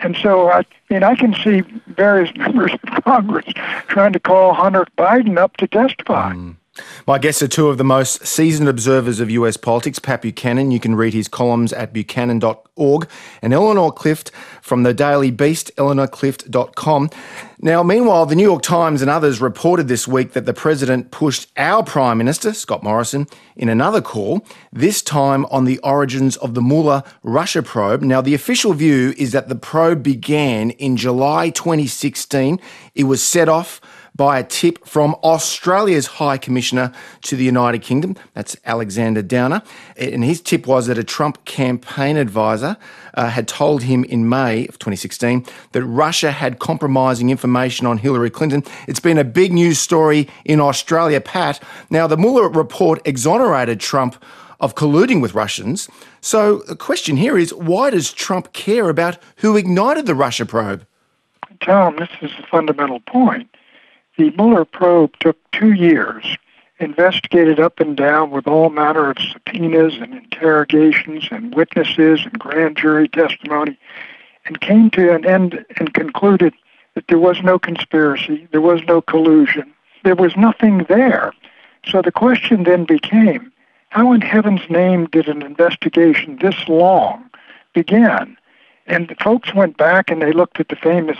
And 0.00 0.16
so, 0.20 0.50
I 0.50 0.64
mean, 0.90 1.02
I 1.02 1.14
can 1.14 1.34
see 1.34 1.62
various 1.86 2.34
members 2.36 2.72
of 2.72 3.04
Congress 3.04 3.46
trying 3.88 4.12
to 4.12 4.20
call 4.20 4.54
Hunter 4.54 4.86
Biden 4.98 5.38
up 5.38 5.56
to 5.58 5.66
testify. 5.66 6.32
Mm. 6.32 6.56
My 7.06 7.18
guests 7.18 7.40
are 7.40 7.48
two 7.48 7.68
of 7.68 7.78
the 7.78 7.84
most 7.84 8.26
seasoned 8.26 8.68
observers 8.68 9.20
of 9.20 9.30
US 9.30 9.56
politics, 9.56 10.00
Pat 10.00 10.22
Buchanan. 10.22 10.72
You 10.72 10.80
can 10.80 10.96
read 10.96 11.14
his 11.14 11.28
columns 11.28 11.72
at 11.72 11.92
buchanan.org, 11.92 13.08
and 13.42 13.52
Eleanor 13.52 13.92
Clift 13.92 14.32
from 14.60 14.82
the 14.82 14.92
Daily 14.92 15.30
Beast, 15.30 15.70
eleanorclift.com. 15.76 17.10
Now, 17.60 17.82
meanwhile, 17.82 18.26
the 18.26 18.34
New 18.34 18.42
York 18.42 18.62
Times 18.62 19.02
and 19.02 19.10
others 19.10 19.40
reported 19.40 19.86
this 19.86 20.08
week 20.08 20.32
that 20.32 20.46
the 20.46 20.52
president 20.52 21.12
pushed 21.12 21.48
our 21.56 21.84
Prime 21.84 22.18
Minister, 22.18 22.52
Scott 22.52 22.82
Morrison, 22.82 23.28
in 23.54 23.68
another 23.68 24.00
call, 24.00 24.44
this 24.72 25.00
time 25.00 25.46
on 25.46 25.66
the 25.66 25.78
origins 25.78 26.36
of 26.38 26.54
the 26.54 26.62
Mueller 26.62 27.04
Russia 27.22 27.62
probe. 27.62 28.02
Now, 28.02 28.20
the 28.20 28.34
official 28.34 28.72
view 28.72 29.14
is 29.16 29.30
that 29.30 29.48
the 29.48 29.54
probe 29.54 30.02
began 30.02 30.70
in 30.70 30.96
July 30.96 31.50
2016. 31.50 32.58
It 32.96 33.04
was 33.04 33.22
set 33.22 33.48
off 33.48 33.80
by 34.14 34.38
a 34.38 34.44
tip 34.44 34.86
from 34.86 35.14
Australia's 35.16 36.06
High 36.06 36.38
Commissioner 36.38 36.92
to 37.22 37.36
the 37.36 37.44
United 37.44 37.82
Kingdom. 37.82 38.16
That's 38.32 38.56
Alexander 38.64 39.22
Downer. 39.22 39.62
And 39.96 40.24
his 40.24 40.40
tip 40.40 40.66
was 40.66 40.86
that 40.86 40.98
a 40.98 41.04
Trump 41.04 41.44
campaign 41.44 42.16
advisor 42.16 42.76
uh, 43.14 43.30
had 43.30 43.48
told 43.48 43.82
him 43.82 44.04
in 44.04 44.28
May 44.28 44.66
of 44.68 44.78
2016 44.78 45.46
that 45.72 45.84
Russia 45.84 46.30
had 46.30 46.58
compromising 46.58 47.30
information 47.30 47.86
on 47.86 47.98
Hillary 47.98 48.30
Clinton. 48.30 48.62
It's 48.86 49.00
been 49.00 49.18
a 49.18 49.24
big 49.24 49.52
news 49.52 49.78
story 49.78 50.28
in 50.44 50.60
Australia, 50.60 51.20
Pat. 51.20 51.60
Now, 51.90 52.06
the 52.06 52.16
Mueller 52.16 52.48
report 52.48 53.00
exonerated 53.04 53.80
Trump 53.80 54.22
of 54.60 54.76
colluding 54.76 55.20
with 55.20 55.34
Russians. 55.34 55.88
So 56.20 56.58
the 56.68 56.76
question 56.76 57.16
here 57.16 57.36
is 57.36 57.52
why 57.52 57.90
does 57.90 58.12
Trump 58.12 58.52
care 58.52 58.88
about 58.88 59.18
who 59.36 59.56
ignited 59.56 60.06
the 60.06 60.14
Russia 60.14 60.46
probe? 60.46 60.86
Tom, 61.60 61.96
this 61.96 62.08
is 62.20 62.30
the 62.36 62.46
fundamental 62.46 63.00
point. 63.00 63.53
The 64.16 64.30
Mueller 64.30 64.64
probe 64.64 65.18
took 65.18 65.36
two 65.50 65.72
years, 65.72 66.24
investigated 66.78 67.58
up 67.58 67.80
and 67.80 67.96
down 67.96 68.30
with 68.30 68.46
all 68.46 68.70
manner 68.70 69.10
of 69.10 69.18
subpoenas 69.18 69.96
and 69.96 70.14
interrogations 70.14 71.28
and 71.32 71.52
witnesses 71.52 72.20
and 72.24 72.38
grand 72.38 72.76
jury 72.76 73.08
testimony, 73.08 73.76
and 74.44 74.60
came 74.60 74.90
to 74.90 75.12
an 75.12 75.26
end 75.26 75.64
and 75.78 75.94
concluded 75.94 76.54
that 76.94 77.08
there 77.08 77.18
was 77.18 77.42
no 77.42 77.58
conspiracy, 77.58 78.46
there 78.52 78.60
was 78.60 78.82
no 78.86 79.00
collusion, 79.00 79.74
there 80.04 80.14
was 80.14 80.36
nothing 80.36 80.86
there. 80.88 81.32
So 81.84 82.00
the 82.00 82.12
question 82.12 82.62
then 82.62 82.84
became 82.84 83.52
how 83.88 84.12
in 84.12 84.20
heaven's 84.20 84.68
name 84.68 85.06
did 85.06 85.28
an 85.28 85.42
investigation 85.42 86.38
this 86.40 86.68
long 86.68 87.30
begin? 87.74 88.36
And 88.86 89.08
the 89.08 89.16
folks 89.16 89.54
went 89.54 89.76
back 89.76 90.10
and 90.10 90.20
they 90.22 90.32
looked 90.32 90.60
at 90.60 90.68
the 90.68 90.76
famous 90.76 91.18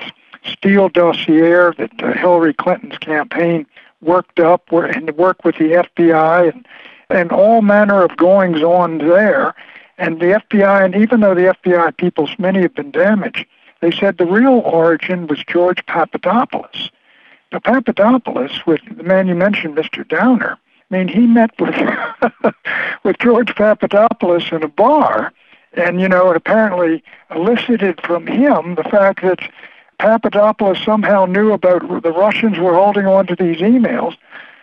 Steele 0.65 0.89
dossier 0.89 1.73
that 1.77 1.91
uh, 2.03 2.15
Hillary 2.15 2.55
Clinton's 2.55 2.97
campaign 2.97 3.67
worked 4.01 4.41
up 4.41 4.73
and 4.73 5.15
worked 5.15 5.45
with 5.45 5.57
the 5.57 5.85
FBI 5.95 6.51
and, 6.51 6.67
and 7.11 7.31
all 7.31 7.61
manner 7.61 8.03
of 8.03 8.17
goings 8.17 8.63
on 8.63 8.97
there. 8.97 9.55
And 9.99 10.21
the 10.21 10.41
FBI, 10.51 10.83
and 10.87 10.97
even 10.97 11.21
though 11.21 11.35
the 11.35 11.55
FBI 11.63 11.95
people, 11.99 12.31
many 12.39 12.63
have 12.63 12.75
been 12.75 12.91
damaged, 12.91 13.45
they 13.83 13.91
said 13.91 14.17
the 14.17 14.25
real 14.25 14.61
origin 14.61 15.27
was 15.27 15.45
George 15.47 15.85
Papadopoulos. 15.85 16.91
Now, 17.53 17.59
Papadopoulos, 17.59 18.65
with 18.67 18.81
the 18.97 19.03
man 19.03 19.29
you 19.29 19.35
mentioned, 19.35 19.77
Mr. 19.77 20.09
Downer, 20.09 20.57
I 20.91 20.97
mean, 20.97 21.09
he 21.09 21.27
met 21.27 21.51
with 21.61 21.75
with 23.05 23.19
George 23.19 23.55
Papadopoulos 23.55 24.51
in 24.51 24.63
a 24.63 24.69
bar, 24.69 25.31
and 25.75 26.01
you 26.01 26.09
know, 26.09 26.31
it 26.31 26.37
apparently 26.37 27.05
elicited 27.31 28.01
from 28.03 28.27
him 28.27 28.77
the 28.77 28.85
fact 28.85 29.21
that 29.23 29.41
Papadopoulos 29.99 30.83
somehow 30.85 31.27
knew 31.27 31.53
about 31.53 32.03
the 32.03 32.13
Russians 32.13 32.59
were 32.59 32.75
holding 32.75 33.07
on 33.07 33.27
to 33.27 33.37
these 33.37 33.59
emails, 33.59 34.17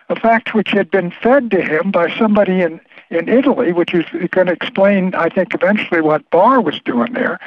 a 0.09 0.15
fact 0.19 0.53
which 0.53 0.71
had 0.71 0.91
been 0.91 1.11
fed 1.11 1.51
to 1.51 1.61
him 1.61 1.91
by 1.91 2.15
somebody 2.17 2.61
in, 2.61 2.81
in 3.09 3.29
Italy, 3.29 3.71
which 3.71 3.93
is 3.93 4.05
going 4.31 4.47
to 4.47 4.53
explain, 4.53 5.15
I 5.15 5.29
think, 5.29 5.53
eventually 5.53 6.01
what 6.01 6.29
Barr 6.29 6.61
was 6.61 6.79
doing 6.81 7.13
there. 7.13 7.39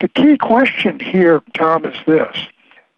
The 0.00 0.08
key 0.08 0.36
question 0.36 0.98
here, 0.98 1.42
Tom, 1.54 1.84
is 1.84 1.96
this. 2.06 2.36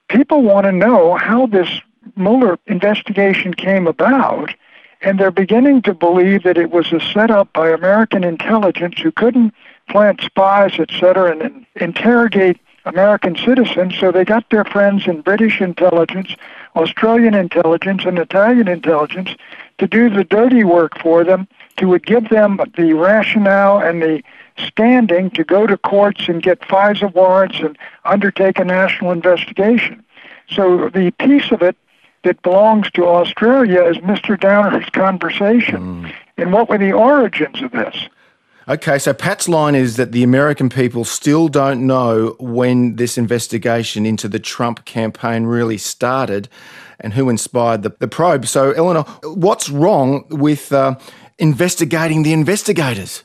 People 0.08 0.42
want 0.42 0.64
to 0.64 0.72
know 0.72 1.16
how 1.16 1.46
this 1.46 1.68
Mueller 2.16 2.58
investigation 2.66 3.54
came 3.54 3.86
about, 3.86 4.54
and 5.00 5.18
they're 5.18 5.30
beginning 5.30 5.82
to 5.82 5.94
believe 5.94 6.42
that 6.44 6.58
it 6.58 6.70
was 6.70 6.92
a 6.92 7.00
setup 7.00 7.52
by 7.52 7.70
American 7.70 8.24
intelligence 8.24 9.00
who 9.00 9.10
couldn't 9.10 9.52
plant 9.88 10.20
spies, 10.20 10.74
et 10.78 10.90
cetera, 10.98 11.32
and, 11.32 11.42
and 11.42 11.66
interrogate 11.76 12.58
American 12.84 13.36
citizens, 13.36 13.94
so 13.98 14.10
they 14.10 14.24
got 14.24 14.48
their 14.50 14.64
friends 14.64 15.06
in 15.06 15.20
British 15.20 15.60
intelligence, 15.60 16.34
Australian 16.74 17.34
intelligence, 17.34 18.04
and 18.04 18.18
Italian 18.18 18.68
intelligence 18.68 19.30
to 19.78 19.86
do 19.86 20.10
the 20.10 20.24
dirty 20.24 20.64
work 20.64 20.98
for 20.98 21.24
them, 21.24 21.46
to 21.76 21.98
give 22.00 22.28
them 22.28 22.60
the 22.76 22.92
rationale 22.92 23.78
and 23.78 24.02
the 24.02 24.22
standing 24.58 25.30
to 25.30 25.44
go 25.44 25.66
to 25.66 25.76
courts 25.76 26.28
and 26.28 26.42
get 26.42 26.60
FISA 26.60 27.12
warrants 27.14 27.58
and 27.60 27.78
undertake 28.04 28.58
a 28.58 28.64
national 28.64 29.12
investigation. 29.12 30.04
So 30.50 30.88
the 30.90 31.10
piece 31.12 31.50
of 31.50 31.62
it 31.62 31.76
that 32.24 32.42
belongs 32.42 32.90
to 32.92 33.06
Australia 33.06 33.82
is 33.84 33.96
Mr. 33.98 34.38
Downer's 34.38 34.88
conversation. 34.90 36.04
Mm. 36.04 36.14
And 36.36 36.52
what 36.52 36.68
were 36.68 36.78
the 36.78 36.92
origins 36.92 37.62
of 37.62 37.72
this? 37.72 37.96
Okay, 38.68 38.98
so 38.98 39.12
Pat's 39.12 39.48
line 39.48 39.74
is 39.74 39.96
that 39.96 40.12
the 40.12 40.22
American 40.22 40.68
people 40.68 41.04
still 41.04 41.48
don't 41.48 41.84
know 41.86 42.36
when 42.38 42.96
this 42.96 43.18
investigation 43.18 44.06
into 44.06 44.28
the 44.28 44.38
Trump 44.38 44.84
campaign 44.84 45.44
really 45.44 45.78
started 45.78 46.48
and 47.00 47.14
who 47.14 47.28
inspired 47.28 47.82
the, 47.82 47.90
the 47.98 48.06
probe. 48.06 48.46
So, 48.46 48.70
Eleanor, 48.72 49.02
what's 49.24 49.68
wrong 49.68 50.24
with 50.30 50.72
uh, 50.72 50.96
investigating 51.38 52.22
the 52.22 52.32
investigators? 52.32 53.24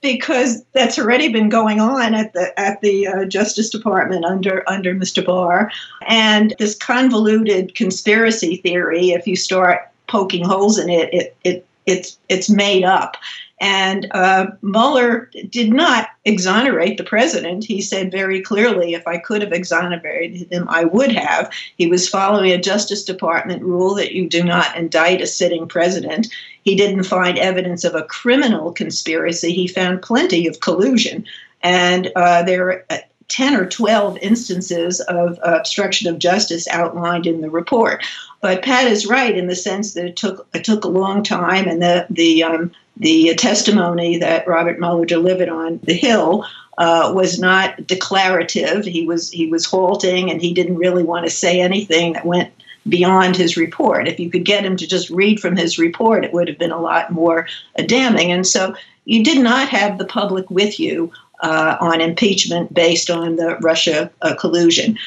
because 0.00 0.62
that's 0.74 0.98
already 0.98 1.28
been 1.28 1.48
going 1.48 1.80
on 1.80 2.14
at 2.14 2.32
the 2.32 2.58
at 2.58 2.80
the 2.82 3.06
uh, 3.06 3.24
Justice 3.24 3.70
Department 3.70 4.24
under 4.24 4.68
under 4.68 4.94
Mr. 4.94 5.24
Barr, 5.24 5.70
and 6.06 6.54
this 6.58 6.76
convoluted 6.76 7.74
conspiracy 7.74 8.56
theory. 8.58 9.10
If 9.10 9.26
you 9.26 9.36
start 9.36 9.90
poking 10.06 10.44
holes 10.44 10.78
in 10.78 10.88
it, 10.88 11.12
it 11.12 11.36
it 11.44 11.67
it's 11.88 12.18
it's 12.28 12.50
made 12.50 12.84
up. 12.84 13.16
And 13.60 14.06
uh, 14.12 14.46
Mueller 14.62 15.30
did 15.50 15.72
not 15.72 16.10
exonerate 16.24 16.96
the 16.96 17.04
president. 17.04 17.64
He 17.64 17.82
said 17.82 18.12
very 18.12 18.40
clearly, 18.40 18.94
if 18.94 19.06
I 19.06 19.18
could 19.18 19.42
have 19.42 19.52
exonerated 19.52 20.52
him, 20.52 20.66
I 20.68 20.84
would 20.84 21.10
have. 21.10 21.50
He 21.76 21.88
was 21.88 22.08
following 22.08 22.52
a 22.52 22.60
Justice 22.60 23.04
Department 23.04 23.62
rule 23.62 23.94
that 23.94 24.12
you 24.12 24.28
do 24.28 24.44
not 24.44 24.76
indict 24.76 25.20
a 25.20 25.26
sitting 25.26 25.66
president. 25.66 26.28
He 26.62 26.76
didn't 26.76 27.02
find 27.02 27.36
evidence 27.36 27.82
of 27.82 27.96
a 27.96 28.04
criminal 28.04 28.72
conspiracy. 28.72 29.52
He 29.52 29.66
found 29.66 30.02
plenty 30.02 30.46
of 30.46 30.60
collusion. 30.60 31.24
And 31.60 32.12
uh, 32.14 32.44
there 32.44 32.68
are 32.68 32.84
10 33.28 33.54
or 33.54 33.66
12 33.66 34.18
instances 34.18 35.00
of 35.00 35.38
obstruction 35.42 36.08
of 36.08 36.18
justice 36.18 36.66
outlined 36.68 37.26
in 37.26 37.40
the 37.40 37.50
report. 37.50 38.02
But 38.40 38.62
Pat 38.62 38.86
is 38.86 39.06
right 39.06 39.36
in 39.36 39.46
the 39.46 39.56
sense 39.56 39.94
that 39.94 40.06
it 40.06 40.16
took 40.16 40.46
it 40.54 40.64
took 40.64 40.84
a 40.84 40.88
long 40.88 41.22
time, 41.22 41.66
and 41.66 41.82
the 41.82 42.06
the 42.08 42.42
um, 42.44 42.72
the 42.96 43.34
testimony 43.34 44.18
that 44.18 44.46
Robert 44.46 44.78
Mueller 44.78 45.04
delivered 45.04 45.48
on 45.48 45.80
the 45.82 45.94
Hill 45.94 46.44
uh, 46.78 47.12
was 47.14 47.38
not 47.38 47.86
declarative. 47.86 48.84
He 48.84 49.06
was 49.06 49.30
he 49.30 49.46
was 49.48 49.66
halting, 49.66 50.30
and 50.30 50.40
he 50.40 50.54
didn't 50.54 50.76
really 50.76 51.02
want 51.02 51.26
to 51.26 51.30
say 51.30 51.60
anything 51.60 52.12
that 52.12 52.24
went 52.24 52.52
beyond 52.88 53.36
his 53.36 53.56
report. 53.56 54.08
If 54.08 54.20
you 54.20 54.30
could 54.30 54.44
get 54.44 54.64
him 54.64 54.76
to 54.76 54.86
just 54.86 55.10
read 55.10 55.40
from 55.40 55.56
his 55.56 55.78
report, 55.78 56.24
it 56.24 56.32
would 56.32 56.48
have 56.48 56.58
been 56.58 56.70
a 56.70 56.80
lot 56.80 57.10
more 57.10 57.46
damning. 57.86 58.30
And 58.32 58.46
so 58.46 58.74
you 59.04 59.24
did 59.24 59.42
not 59.42 59.68
have 59.68 59.98
the 59.98 60.04
public 60.04 60.48
with 60.50 60.78
you 60.78 61.12
uh, 61.40 61.76
on 61.80 62.00
impeachment 62.00 62.72
based 62.72 63.10
on 63.10 63.36
the 63.36 63.56
Russia 63.58 64.10
uh, 64.22 64.34
collusion. 64.34 64.98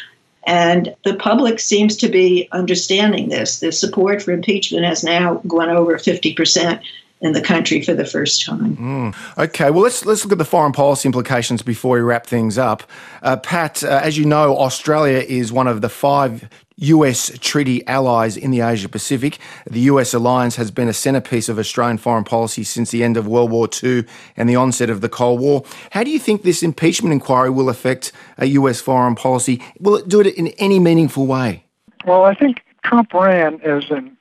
And 0.47 0.95
the 1.05 1.15
public 1.15 1.59
seems 1.59 1.95
to 1.97 2.09
be 2.09 2.47
understanding 2.51 3.29
this. 3.29 3.59
The 3.59 3.71
support 3.71 4.21
for 4.21 4.31
impeachment 4.31 4.85
has 4.85 5.03
now 5.03 5.35
gone 5.47 5.69
over 5.69 5.97
50% 5.97 6.81
in 7.21 7.33
the 7.33 7.41
country 7.41 7.81
for 7.83 7.93
the 7.93 8.05
first 8.05 8.43
time. 8.43 8.75
Mm. 8.75 9.37
Okay, 9.37 9.69
well 9.69 9.83
let's 9.83 10.05
let's 10.05 10.25
look 10.25 10.31
at 10.31 10.39
the 10.39 10.45
foreign 10.45 10.71
policy 10.71 11.07
implications 11.07 11.61
before 11.61 11.97
we 11.97 12.01
wrap 12.01 12.25
things 12.25 12.57
up. 12.57 12.81
Uh, 13.21 13.37
Pat, 13.37 13.83
uh, 13.83 14.01
as 14.03 14.17
you 14.17 14.25
know, 14.25 14.57
Australia 14.57 15.19
is 15.19 15.53
one 15.53 15.67
of 15.67 15.81
the 15.81 15.89
five 15.89 16.49
US 16.81 17.31
treaty 17.39 17.85
allies 17.87 18.35
in 18.35 18.51
the 18.51 18.61
Asia 18.61 18.89
Pacific. 18.89 19.37
The 19.69 19.81
US 19.81 20.13
alliance 20.13 20.55
has 20.55 20.71
been 20.71 20.87
a 20.87 20.93
centrepiece 20.93 21.47
of 21.47 21.59
Australian 21.59 21.97
foreign 21.97 22.23
policy 22.23 22.63
since 22.63 22.91
the 22.91 23.03
end 23.03 23.17
of 23.17 23.27
World 23.27 23.51
War 23.51 23.69
II 23.83 24.03
and 24.35 24.49
the 24.49 24.55
onset 24.55 24.89
of 24.89 25.01
the 25.01 25.09
Cold 25.09 25.39
War. 25.39 25.63
How 25.91 26.03
do 26.03 26.09
you 26.09 26.19
think 26.19 26.41
this 26.41 26.63
impeachment 26.63 27.13
inquiry 27.13 27.49
will 27.49 27.69
affect 27.69 28.11
US 28.39 28.81
foreign 28.81 29.15
policy? 29.15 29.61
Will 29.79 29.95
it 29.95 30.09
do 30.09 30.19
it 30.21 30.27
in 30.35 30.47
any 30.57 30.79
meaningful 30.79 31.27
way? 31.27 31.65
Well, 32.05 32.23
I 32.23 32.33
think 32.33 32.61
Trump 32.83 33.13
ran 33.13 33.61
as 33.61 33.91
an 33.91 34.17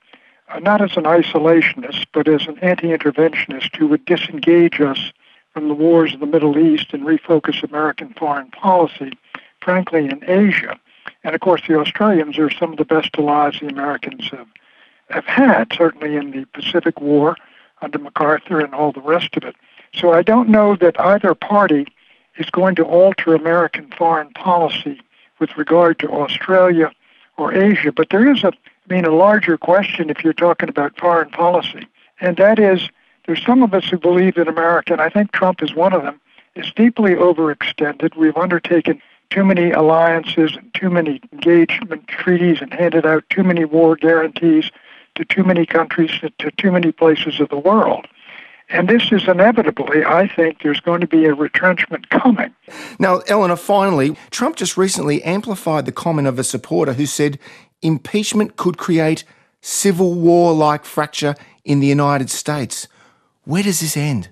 uh, 0.50 0.58
not 0.58 0.82
as 0.82 0.96
an 0.96 1.04
isolationist, 1.04 2.06
but 2.12 2.26
as 2.26 2.46
an 2.48 2.58
anti-interventionist 2.58 3.76
who 3.76 3.86
would 3.86 4.04
disengage 4.04 4.80
us 4.80 5.12
from 5.52 5.68
the 5.68 5.74
wars 5.74 6.12
of 6.12 6.20
the 6.20 6.26
Middle 6.26 6.58
East 6.58 6.92
and 6.92 7.04
refocus 7.04 7.62
American 7.62 8.12
foreign 8.14 8.50
policy, 8.50 9.12
frankly, 9.60 10.06
in 10.06 10.22
Asia. 10.26 10.78
And 11.22 11.34
of 11.34 11.40
course, 11.40 11.62
the 11.66 11.78
Australians 11.78 12.38
are 12.38 12.50
some 12.50 12.72
of 12.72 12.78
the 12.78 12.84
best 12.84 13.10
allies 13.18 13.58
the 13.60 13.68
Americans 13.68 14.28
have, 14.30 14.48
have 15.10 15.26
had, 15.26 15.72
certainly 15.72 16.16
in 16.16 16.30
the 16.30 16.46
Pacific 16.46 17.00
War 17.00 17.36
under 17.82 17.98
MacArthur 17.98 18.60
and 18.60 18.74
all 18.74 18.92
the 18.92 19.00
rest 19.00 19.36
of 19.36 19.44
it. 19.44 19.56
So 19.94 20.12
I 20.12 20.22
don't 20.22 20.48
know 20.48 20.76
that 20.76 21.00
either 21.00 21.34
party 21.34 21.86
is 22.36 22.48
going 22.50 22.74
to 22.76 22.84
alter 22.84 23.34
American 23.34 23.90
foreign 23.96 24.30
policy 24.30 25.00
with 25.38 25.56
regard 25.56 25.98
to 25.98 26.08
Australia 26.08 26.92
or 27.36 27.52
Asia. 27.52 27.92
But 27.92 28.10
there 28.10 28.30
is 28.30 28.44
a, 28.44 28.48
I 28.48 28.94
mean, 28.94 29.04
a 29.04 29.10
larger 29.14 29.58
question 29.58 30.10
if 30.10 30.22
you're 30.22 30.32
talking 30.32 30.68
about 30.68 30.98
foreign 30.98 31.30
policy, 31.30 31.86
and 32.20 32.36
that 32.36 32.58
is 32.58 32.88
there's 33.26 33.44
some 33.44 33.62
of 33.62 33.74
us 33.74 33.88
who 33.88 33.98
believe 33.98 34.34
that 34.36 34.48
America, 34.48 34.92
and 34.92 35.02
I 35.02 35.08
think 35.08 35.32
Trump 35.32 35.62
is 35.62 35.74
one 35.74 35.92
of 35.92 36.02
them, 36.02 36.20
is 36.54 36.72
deeply 36.72 37.14
overextended. 37.14 38.16
We've 38.16 38.36
undertaken 38.36 39.00
too 39.30 39.44
many 39.44 39.70
alliances 39.70 40.56
and 40.56 40.72
too 40.74 40.90
many 40.90 41.20
engagement 41.32 42.06
treaties 42.08 42.58
and 42.60 42.72
handed 42.74 43.06
out 43.06 43.24
too 43.30 43.44
many 43.44 43.64
war 43.64 43.96
guarantees 43.96 44.70
to 45.14 45.24
too 45.24 45.44
many 45.44 45.66
countries, 45.66 46.10
to 46.38 46.50
too 46.52 46.70
many 46.70 46.92
places 46.92 47.40
of 47.40 47.48
the 47.48 47.58
world. 47.58 48.06
And 48.68 48.88
this 48.88 49.10
is 49.10 49.26
inevitably, 49.26 50.04
I 50.04 50.28
think, 50.28 50.62
there's 50.62 50.80
going 50.80 51.00
to 51.00 51.06
be 51.06 51.24
a 51.24 51.34
retrenchment 51.34 52.08
coming. 52.10 52.54
Now, 53.00 53.18
Eleanor, 53.26 53.56
finally, 53.56 54.16
Trump 54.30 54.56
just 54.56 54.76
recently 54.76 55.22
amplified 55.24 55.86
the 55.86 55.92
comment 55.92 56.28
of 56.28 56.38
a 56.38 56.44
supporter 56.44 56.92
who 56.92 57.06
said 57.06 57.38
impeachment 57.82 58.56
could 58.56 58.78
create 58.78 59.24
civil 59.60 60.14
war 60.14 60.52
like 60.52 60.84
fracture 60.84 61.34
in 61.64 61.80
the 61.80 61.88
United 61.88 62.30
States. 62.30 62.86
Where 63.44 63.64
does 63.64 63.80
this 63.80 63.96
end? 63.96 64.30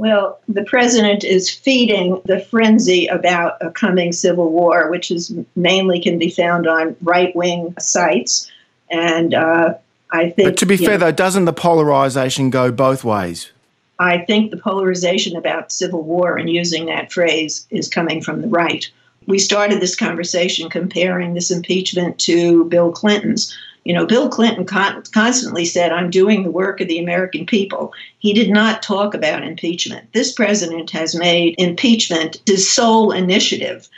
Well, 0.00 0.40
the 0.48 0.64
president 0.64 1.24
is 1.24 1.50
feeding 1.50 2.22
the 2.24 2.40
frenzy 2.40 3.06
about 3.08 3.58
a 3.60 3.70
coming 3.70 4.12
civil 4.12 4.50
war, 4.50 4.90
which 4.90 5.10
is 5.10 5.30
mainly 5.56 6.00
can 6.00 6.18
be 6.18 6.30
found 6.30 6.66
on 6.66 6.96
right 7.02 7.36
wing 7.36 7.74
sites. 7.78 8.50
And 8.90 9.34
uh, 9.34 9.74
I 10.10 10.30
think. 10.30 10.48
But 10.48 10.56
to 10.56 10.64
be 10.64 10.78
fair, 10.78 10.92
know, 10.96 11.04
though, 11.04 11.12
doesn't 11.12 11.44
the 11.44 11.52
polarization 11.52 12.48
go 12.48 12.72
both 12.72 13.04
ways? 13.04 13.52
I 13.98 14.24
think 14.24 14.50
the 14.50 14.56
polarization 14.56 15.36
about 15.36 15.70
civil 15.70 16.02
war 16.02 16.38
and 16.38 16.48
using 16.48 16.86
that 16.86 17.12
phrase 17.12 17.66
is 17.68 17.86
coming 17.86 18.22
from 18.22 18.40
the 18.40 18.48
right. 18.48 18.90
We 19.26 19.38
started 19.38 19.82
this 19.82 19.94
conversation 19.94 20.70
comparing 20.70 21.34
this 21.34 21.50
impeachment 21.50 22.18
to 22.20 22.64
Bill 22.64 22.90
Clinton's. 22.90 23.54
You 23.84 23.94
know, 23.94 24.06
Bill 24.06 24.28
Clinton 24.28 24.64
con- 24.64 25.02
constantly 25.12 25.64
said, 25.64 25.92
I'm 25.92 26.10
doing 26.10 26.42
the 26.42 26.50
work 26.50 26.80
of 26.80 26.88
the 26.88 26.98
American 26.98 27.46
people. 27.46 27.92
He 28.18 28.32
did 28.32 28.50
not 28.50 28.82
talk 28.82 29.14
about 29.14 29.42
impeachment. 29.42 30.12
This 30.12 30.32
president 30.32 30.90
has 30.90 31.14
made 31.14 31.54
impeachment 31.58 32.40
his 32.46 32.70
sole 32.70 33.10
initiative. 33.10 33.88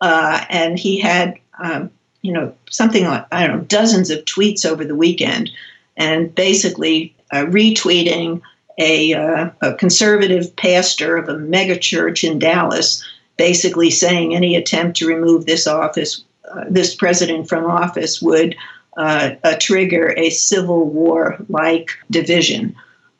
Uh, 0.00 0.44
and 0.50 0.78
he 0.78 0.98
had, 0.98 1.38
um, 1.58 1.90
you 2.22 2.32
know, 2.32 2.54
something 2.70 3.04
like, 3.04 3.26
I 3.32 3.46
don't 3.46 3.58
know, 3.58 3.64
dozens 3.64 4.10
of 4.10 4.24
tweets 4.24 4.66
over 4.66 4.84
the 4.84 4.94
weekend 4.94 5.50
and 5.96 6.34
basically 6.34 7.14
uh, 7.32 7.44
retweeting 7.44 8.42
a, 8.78 9.14
uh, 9.14 9.50
a 9.60 9.74
conservative 9.74 10.54
pastor 10.56 11.16
of 11.16 11.28
a 11.28 11.34
megachurch 11.34 12.28
in 12.28 12.38
Dallas 12.38 13.04
basically 13.36 13.90
saying 13.90 14.34
any 14.34 14.54
attempt 14.54 14.98
to 14.98 15.06
remove 15.06 15.46
this 15.46 15.66
office, 15.66 16.22
uh, 16.52 16.64
this 16.68 16.94
president 16.94 17.48
from 17.48 17.64
office 17.64 18.20
would 18.20 18.54
uh, 18.96 19.30
uh, 19.44 19.56
trigger 19.60 20.14
a 20.16 20.30
civil 20.30 20.86
war 20.86 21.38
like 21.48 21.90
division. 22.10 22.74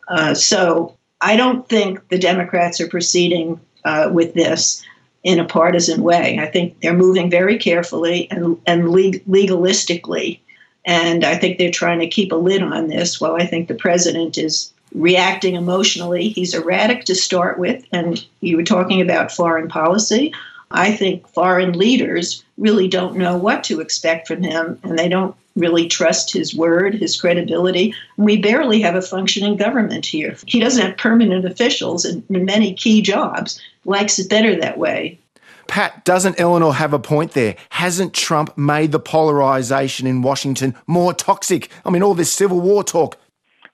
Uh, 0.08 0.34
so 0.34 0.96
I 1.20 1.36
don't 1.36 1.68
think 1.68 2.08
the 2.08 2.18
Democrats 2.18 2.80
are 2.80 2.88
proceeding 2.88 3.60
uh, 3.84 4.10
with 4.12 4.34
this 4.34 4.84
in 5.22 5.38
a 5.38 5.44
partisan 5.44 6.02
way. 6.02 6.38
I 6.40 6.46
think 6.46 6.80
they're 6.80 6.94
moving 6.94 7.30
very 7.30 7.58
carefully 7.58 8.28
and, 8.30 8.58
and 8.66 8.90
leg- 8.90 9.24
legalistically. 9.26 10.40
And 10.86 11.24
I 11.24 11.36
think 11.36 11.58
they're 11.58 11.70
trying 11.70 12.00
to 12.00 12.08
keep 12.08 12.32
a 12.32 12.36
lid 12.36 12.62
on 12.62 12.88
this 12.88 13.20
while 13.20 13.34
I 13.34 13.46
think 13.46 13.68
the 13.68 13.74
president 13.74 14.38
is 14.38 14.72
reacting 14.94 15.54
emotionally. 15.54 16.30
He's 16.30 16.54
erratic 16.54 17.04
to 17.04 17.14
start 17.14 17.58
with. 17.58 17.84
And 17.92 18.24
you 18.40 18.56
were 18.56 18.64
talking 18.64 19.00
about 19.00 19.30
foreign 19.30 19.68
policy. 19.68 20.32
I 20.70 20.92
think 20.92 21.26
foreign 21.28 21.72
leaders 21.72 22.44
really 22.56 22.88
don't 22.88 23.16
know 23.16 23.36
what 23.36 23.64
to 23.64 23.80
expect 23.80 24.28
from 24.28 24.42
him, 24.42 24.78
and 24.82 24.98
they 24.98 25.08
don't 25.08 25.34
really 25.56 25.88
trust 25.88 26.32
his 26.32 26.54
word, 26.54 26.94
his 26.94 27.20
credibility. 27.20 27.94
We 28.16 28.36
barely 28.36 28.80
have 28.82 28.94
a 28.94 29.02
functioning 29.02 29.56
government 29.56 30.06
here. 30.06 30.36
He 30.46 30.60
doesn't 30.60 30.84
have 30.84 30.96
permanent 30.96 31.44
officials 31.44 32.04
in, 32.04 32.22
in 32.30 32.44
many 32.44 32.74
key 32.74 33.02
jobs. 33.02 33.60
Likes 33.84 34.18
it 34.18 34.30
better 34.30 34.54
that 34.60 34.78
way. 34.78 35.18
Pat, 35.66 36.04
doesn't 36.04 36.40
Eleanor 36.40 36.74
have 36.74 36.92
a 36.92 36.98
point 36.98 37.32
there? 37.32 37.56
Hasn't 37.70 38.12
Trump 38.12 38.56
made 38.58 38.92
the 38.92 38.98
polarization 38.98 40.06
in 40.06 40.22
Washington 40.22 40.74
more 40.86 41.14
toxic? 41.14 41.70
I 41.84 41.90
mean, 41.90 42.02
all 42.02 42.14
this 42.14 42.32
civil 42.32 42.60
war 42.60 42.82
talk. 42.82 43.16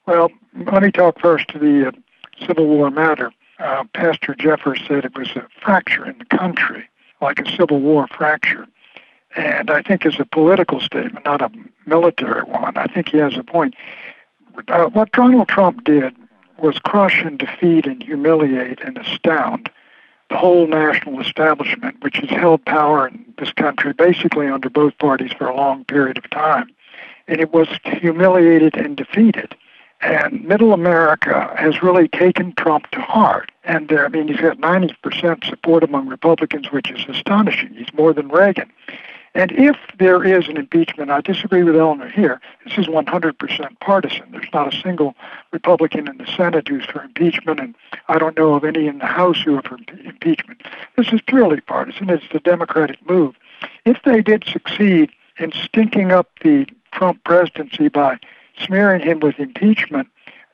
Well, 0.06 0.30
let 0.54 0.82
me 0.82 0.90
talk 0.90 1.18
first 1.20 1.48
to 1.48 1.58
the 1.58 1.88
uh, 1.88 2.46
Civil 2.46 2.66
War 2.66 2.90
matter. 2.90 3.32
Uh, 3.58 3.84
Pastor 3.94 4.34
Jeffress 4.34 4.86
said 4.86 5.04
it 5.04 5.16
was 5.16 5.30
a 5.30 5.46
fracture 5.60 6.04
in 6.04 6.18
the 6.18 6.24
country, 6.36 6.88
like 7.20 7.40
a 7.40 7.56
Civil 7.56 7.80
War 7.80 8.06
fracture. 8.08 8.66
And 9.34 9.70
I 9.70 9.82
think 9.82 10.04
it's 10.04 10.18
a 10.18 10.24
political 10.24 10.80
statement, 10.80 11.24
not 11.24 11.42
a 11.42 11.50
military 11.86 12.42
one, 12.42 12.76
I 12.76 12.86
think 12.86 13.10
he 13.10 13.18
has 13.18 13.36
a 13.36 13.42
point. 13.42 13.74
Uh, 14.68 14.86
what 14.86 15.12
Donald 15.12 15.48
Trump 15.48 15.84
did 15.84 16.14
was 16.58 16.78
crush 16.78 17.22
and 17.22 17.38
defeat 17.38 17.86
and 17.86 18.02
humiliate 18.02 18.80
and 18.80 18.96
astound 18.96 19.70
the 20.30 20.36
whole 20.36 20.66
national 20.66 21.20
establishment, 21.20 21.96
which 22.02 22.16
has 22.16 22.30
held 22.30 22.64
power 22.64 23.08
in 23.08 23.24
this 23.38 23.52
country 23.52 23.92
basically 23.92 24.48
under 24.48 24.68
both 24.68 24.96
parties 24.98 25.32
for 25.32 25.46
a 25.46 25.56
long 25.56 25.84
period 25.84 26.18
of 26.18 26.28
time. 26.30 26.68
And 27.28 27.40
it 27.40 27.52
was 27.52 27.68
humiliated 27.84 28.76
and 28.76 28.96
defeated. 28.96 29.54
And 30.00 30.44
middle 30.44 30.72
America 30.72 31.54
has 31.56 31.82
really 31.82 32.08
taken 32.08 32.52
Trump 32.54 32.90
to 32.90 33.00
heart. 33.00 33.50
And 33.64 33.92
uh, 33.92 33.96
I 33.96 34.08
mean, 34.08 34.28
he's 34.28 34.40
got 34.40 34.58
90% 34.58 35.44
support 35.44 35.82
among 35.82 36.06
Republicans, 36.06 36.70
which 36.70 36.90
is 36.90 37.04
astonishing. 37.08 37.74
He's 37.74 37.92
more 37.94 38.12
than 38.12 38.28
Reagan. 38.28 38.70
And 39.36 39.52
if 39.52 39.76
there 39.98 40.24
is 40.24 40.48
an 40.48 40.56
impeachment, 40.56 41.10
I 41.10 41.20
disagree 41.20 41.62
with 41.62 41.76
Eleanor 41.76 42.08
here. 42.08 42.40
This 42.64 42.78
is 42.78 42.86
100% 42.86 43.80
partisan. 43.80 44.24
There's 44.30 44.48
not 44.54 44.72
a 44.72 44.80
single 44.80 45.14
Republican 45.52 46.08
in 46.08 46.16
the 46.16 46.26
Senate 46.26 46.68
who's 46.68 46.86
for 46.86 47.02
impeachment, 47.02 47.60
and 47.60 47.74
I 48.08 48.18
don't 48.18 48.34
know 48.38 48.54
of 48.54 48.64
any 48.64 48.86
in 48.86 48.96
the 48.96 49.04
House 49.04 49.42
who 49.42 49.58
are 49.58 49.62
for 49.62 49.76
impeachment. 50.02 50.62
This 50.96 51.12
is 51.12 51.20
purely 51.20 51.60
partisan. 51.60 52.08
It's 52.08 52.24
the 52.32 52.40
Democratic 52.40 53.06
move. 53.06 53.34
If 53.84 53.98
they 54.06 54.22
did 54.22 54.44
succeed 54.50 55.10
in 55.38 55.52
stinking 55.52 56.12
up 56.12 56.30
the 56.42 56.66
Trump 56.92 57.22
presidency 57.24 57.88
by 57.88 58.18
smearing 58.64 59.02
him 59.02 59.20
with 59.20 59.38
impeachment, 59.38 60.08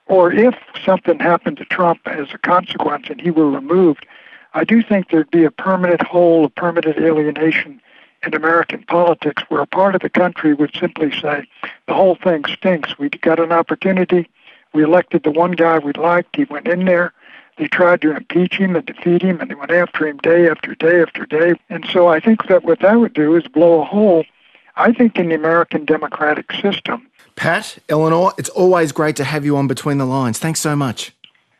or 0.06 0.32
if 0.32 0.54
something 0.84 1.18
happened 1.18 1.56
to 1.58 1.64
Trump 1.64 2.00
as 2.06 2.28
a 2.32 2.38
consequence 2.38 3.06
and 3.08 3.20
he 3.20 3.30
were 3.30 3.50
removed, 3.50 4.06
I 4.54 4.64
do 4.64 4.82
think 4.82 5.08
there'd 5.08 5.30
be 5.30 5.44
a 5.44 5.50
permanent 5.50 6.02
hole, 6.02 6.44
a 6.44 6.50
permanent 6.50 6.98
alienation 6.98 7.80
in 8.24 8.34
American 8.34 8.84
politics 8.84 9.42
where 9.48 9.62
a 9.62 9.66
part 9.66 9.94
of 9.94 10.02
the 10.02 10.10
country 10.10 10.54
would 10.54 10.74
simply 10.78 11.10
say, 11.20 11.46
the 11.86 11.94
whole 11.94 12.16
thing 12.16 12.44
stinks. 12.44 12.98
We 12.98 13.08
got 13.08 13.40
an 13.40 13.52
opportunity. 13.52 14.28
We 14.72 14.84
elected 14.84 15.22
the 15.22 15.30
one 15.30 15.52
guy 15.52 15.78
we 15.78 15.92
liked. 15.94 16.36
He 16.36 16.44
went 16.44 16.68
in 16.68 16.84
there. 16.84 17.12
They 17.58 17.68
tried 17.68 18.00
to 18.02 18.16
impeach 18.16 18.54
him 18.54 18.76
and 18.76 18.86
defeat 18.86 19.22
him, 19.22 19.40
and 19.40 19.50
they 19.50 19.54
went 19.54 19.70
after 19.70 20.06
him 20.06 20.18
day 20.18 20.48
after 20.48 20.74
day 20.74 21.02
after 21.02 21.26
day. 21.26 21.54
And 21.68 21.86
so 21.92 22.08
I 22.08 22.20
think 22.20 22.46
that 22.48 22.64
what 22.64 22.80
that 22.80 22.98
would 22.98 23.12
do 23.12 23.36
is 23.36 23.46
blow 23.48 23.82
a 23.82 23.84
hole, 23.84 24.24
I 24.76 24.92
think, 24.92 25.18
in 25.18 25.28
the 25.28 25.34
American 25.34 25.84
democratic 25.84 26.52
system. 26.52 27.06
Pat, 27.36 27.78
Eleanor, 27.88 28.32
it's 28.38 28.48
always 28.50 28.92
great 28.92 29.16
to 29.16 29.24
have 29.24 29.44
you 29.44 29.56
on 29.56 29.66
Between 29.66 29.98
the 29.98 30.04
Lines. 30.04 30.38
Thanks 30.38 30.60
so 30.60 30.76
much. 30.76 31.12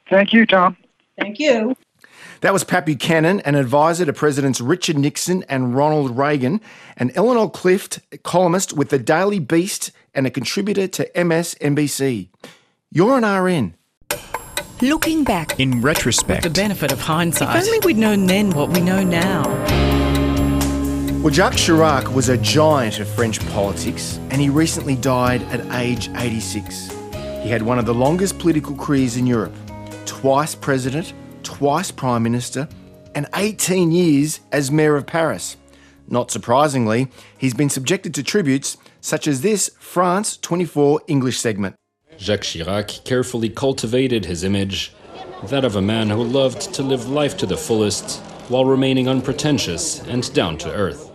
Thank 0.09 0.33
you, 0.33 0.47
Tom. 0.47 0.77
Thank 1.19 1.39
you. 1.39 1.77
That 2.41 2.53
was 2.53 2.65
Pat 2.65 2.85
Buchanan, 2.87 3.41
an 3.41 3.55
advisor 3.55 4.05
to 4.05 4.13
Presidents 4.13 4.61
Richard 4.61 4.99
Nixon 4.99 5.45
and 5.49 5.77
Ronald 5.77 6.17
Reagan, 6.19 6.61
and 6.97 7.13
Eleanor 7.15 7.49
Clift, 7.51 8.01
columnist 8.25 8.73
with 8.73 8.89
the 8.91 8.99
Daily 8.99 9.39
Beast 9.39 9.93
and 10.15 10.27
a 10.27 10.31
contributor 10.31 10.89
to 10.89 11.09
MSNBC. 11.15 12.29
You're 12.91 13.17
an 13.17 13.25
RN. 13.25 13.75
Looking 14.83 15.23
back, 15.23 15.59
In 15.61 15.81
retrospect, 15.81 16.43
The 16.43 16.51
benefit 16.51 16.91
of 16.91 17.01
hindsight. 17.01 17.57
if 17.57 17.65
only 17.67 17.79
we'd 17.87 17.97
known 17.97 18.27
then 18.27 18.51
what 18.51 18.71
we 18.71 18.81
know 18.81 19.03
now. 19.05 19.43
Well, 21.23 21.33
Jacques 21.33 21.55
Chirac 21.55 22.13
was 22.13 22.31
a 22.31 22.37
giant 22.37 22.99
of 22.99 23.07
French 23.07 23.39
politics, 23.51 24.19
and 24.31 24.41
he 24.41 24.49
recently 24.49 24.97
died 24.97 25.41
at 25.53 25.65
age 25.81 26.11
86. 26.17 26.91
He 27.45 27.49
had 27.49 27.63
one 27.63 27.79
of 27.79 27.87
the 27.87 27.95
longest 27.95 28.41
political 28.41 28.75
careers 28.75 29.17
in 29.17 29.29
Europe 29.29 29.55
twice 30.05 30.57
president, 30.57 31.13
twice 31.45 31.93
prime 31.93 32.25
minister, 32.25 32.69
and 33.15 33.29
18 33.37 33.93
years 33.93 34.41
as 34.51 34.73
mayor 34.73 34.97
of 34.97 35.07
Paris. 35.07 35.57
Not 36.09 36.33
surprisingly, 36.33 37.07
he's 37.39 37.55
been 37.55 37.71
subjected 37.71 38.15
to 38.15 38.25
tributes 38.25 38.77
such 39.01 39.29
as 39.29 39.43
this 39.43 39.71
France 39.79 40.37
24 40.39 41.03
English 41.07 41.39
segment. 41.39 41.77
Jacques 42.19 42.43
Chirac 42.43 43.05
carefully 43.05 43.49
cultivated 43.49 44.25
his 44.25 44.43
image, 44.43 44.93
that 45.45 45.65
of 45.65 45.77
a 45.77 45.83
man 45.83 46.11
who 46.11 46.25
loved 46.25 46.75
to 46.75 46.83
live 46.83 47.09
life 47.09 47.37
to 47.37 47.47
the 47.47 47.57
fullest 47.57 48.19
while 48.49 48.65
remaining 48.65 49.07
unpretentious 49.07 50.01
and 50.09 50.35
down 50.35 50.59
to 50.59 50.73
earth. 50.73 51.12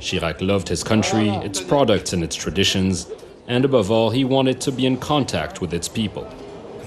Chirac 0.00 0.40
loved 0.40 0.68
his 0.68 0.82
country, 0.84 1.28
its 1.28 1.60
products, 1.60 2.12
and 2.12 2.22
its 2.22 2.36
traditions, 2.36 3.06
and 3.48 3.64
above 3.64 3.90
all, 3.90 4.10
he 4.10 4.24
wanted 4.24 4.60
to 4.62 4.72
be 4.72 4.86
in 4.86 4.96
contact 4.96 5.60
with 5.60 5.72
its 5.72 5.88
people. 5.88 6.26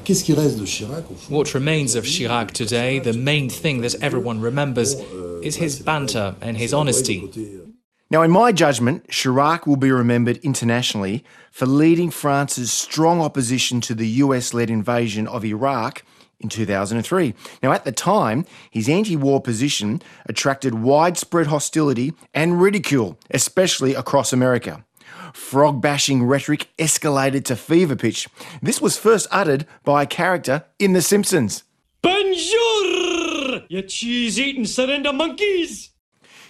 Qu'est-ce 0.04 0.24
qui 0.24 0.34
reste 0.34 0.58
de 0.58 0.66
Chirac 0.66 1.04
au 1.12 1.14
fond 1.14 1.36
what 1.36 1.54
remains 1.54 1.96
of 1.96 2.04
Chirac 2.04 2.52
today, 2.52 3.00
the 3.00 3.14
main 3.14 3.50
thing 3.50 3.82
that 3.82 3.96
everyone 4.02 4.42
remembers, 4.42 4.96
euh, 4.96 5.40
is 5.44 5.58
his 5.58 5.80
banter 5.80 6.36
and 6.42 6.58
his 6.58 6.74
honesty. 6.74 7.30
Euh. 7.38 7.70
Now, 8.12 8.24
in 8.24 8.32
my 8.32 8.52
judgment, 8.52 9.08
Chirac 9.10 9.68
will 9.68 9.78
be 9.78 9.92
remembered 9.92 10.38
internationally 10.38 11.24
for 11.52 11.68
leading 11.68 12.10
France's 12.10 12.72
strong 12.72 13.22
opposition 13.22 13.82
to 13.82 13.94
the 13.94 14.08
US 14.24 14.52
led 14.52 14.72
invasion 14.72 15.28
of 15.28 15.46
Iraq 15.46 16.04
in 16.40 16.50
2003. 16.50 17.34
Now, 17.62 17.72
at 17.72 17.86
the 17.86 17.92
time, 17.92 18.46
his 18.70 18.90
anti 18.90 19.16
war 19.16 19.42
position 19.42 20.02
attracted 20.26 20.76
widespread 20.76 21.48
hostility 21.48 22.14
and 22.34 22.62
ridicule, 22.62 23.18
especially 23.32 23.94
across 23.96 24.34
America. 24.34 24.86
Frog 25.34 25.82
bashing 25.82 26.24
rhetoric 26.24 26.68
escalated 26.78 27.44
to 27.46 27.56
fever 27.56 27.96
pitch. 27.96 28.28
This 28.62 28.82
was 28.82 28.98
first 28.98 29.28
uttered 29.32 29.66
by 29.84 30.04
a 30.04 30.08
character 30.08 30.66
in 30.80 30.94
The 30.94 31.02
Simpsons. 31.02 31.64
Bonjour, 32.02 33.62
you 33.70 33.82
cheese 33.88 34.40
eating 34.40 34.66
surrender 34.66 35.14
monkeys. 35.14 35.90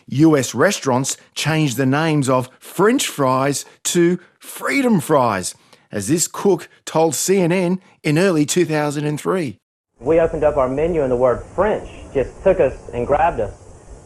US 0.08 0.56
restaurants 0.56 1.17
changed 1.36 1.78
the 1.78 1.86
names 1.86 2.30
of 2.30 2.49
French 2.60 3.08
fries 3.08 3.65
to 3.86 4.19
Freedom 4.39 4.99
Fries, 4.99 5.54
as 5.91 6.08
this 6.08 6.28
cook 6.28 6.67
told 6.86 7.13
CNN 7.13 7.80
in 8.04 8.17
early 8.17 8.45
2003. 8.45 9.58
We 9.99 10.21
opened 10.21 10.45
up 10.45 10.55
our 10.55 10.69
menu 10.69 11.01
and 11.03 11.12
the 11.12 11.17
word 11.17 11.43
French 11.55 11.89
just 12.13 12.31
took 12.41 12.62
us 12.62 12.73
and 12.93 13.05
grabbed 13.05 13.41
us. 13.41 13.53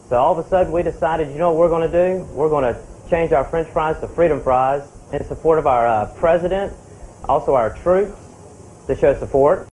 So 0.10 0.16
all 0.16 0.38
of 0.38 0.44
a 0.44 0.50
sudden 0.50 0.74
we 0.74 0.82
decided, 0.82 1.30
you 1.30 1.38
know 1.38 1.52
what 1.52 1.60
we're 1.60 1.70
going 1.70 1.90
to 1.90 2.18
do? 2.18 2.24
We're 2.34 2.50
going 2.50 2.74
to 2.74 2.82
change 3.12 3.32
our 3.32 3.46
French 3.46 3.70
fries 3.70 4.00
to 4.02 4.08
Freedom 4.08 4.42
Fries 4.42 4.82
in 5.12 5.24
support 5.26 5.60
of 5.60 5.68
our 5.68 5.86
uh, 5.88 6.12
president, 6.18 6.74
also 7.26 7.54
our 7.54 7.78
troops, 7.78 8.18
to 8.88 8.96
show 8.96 9.14
support. 9.20 9.70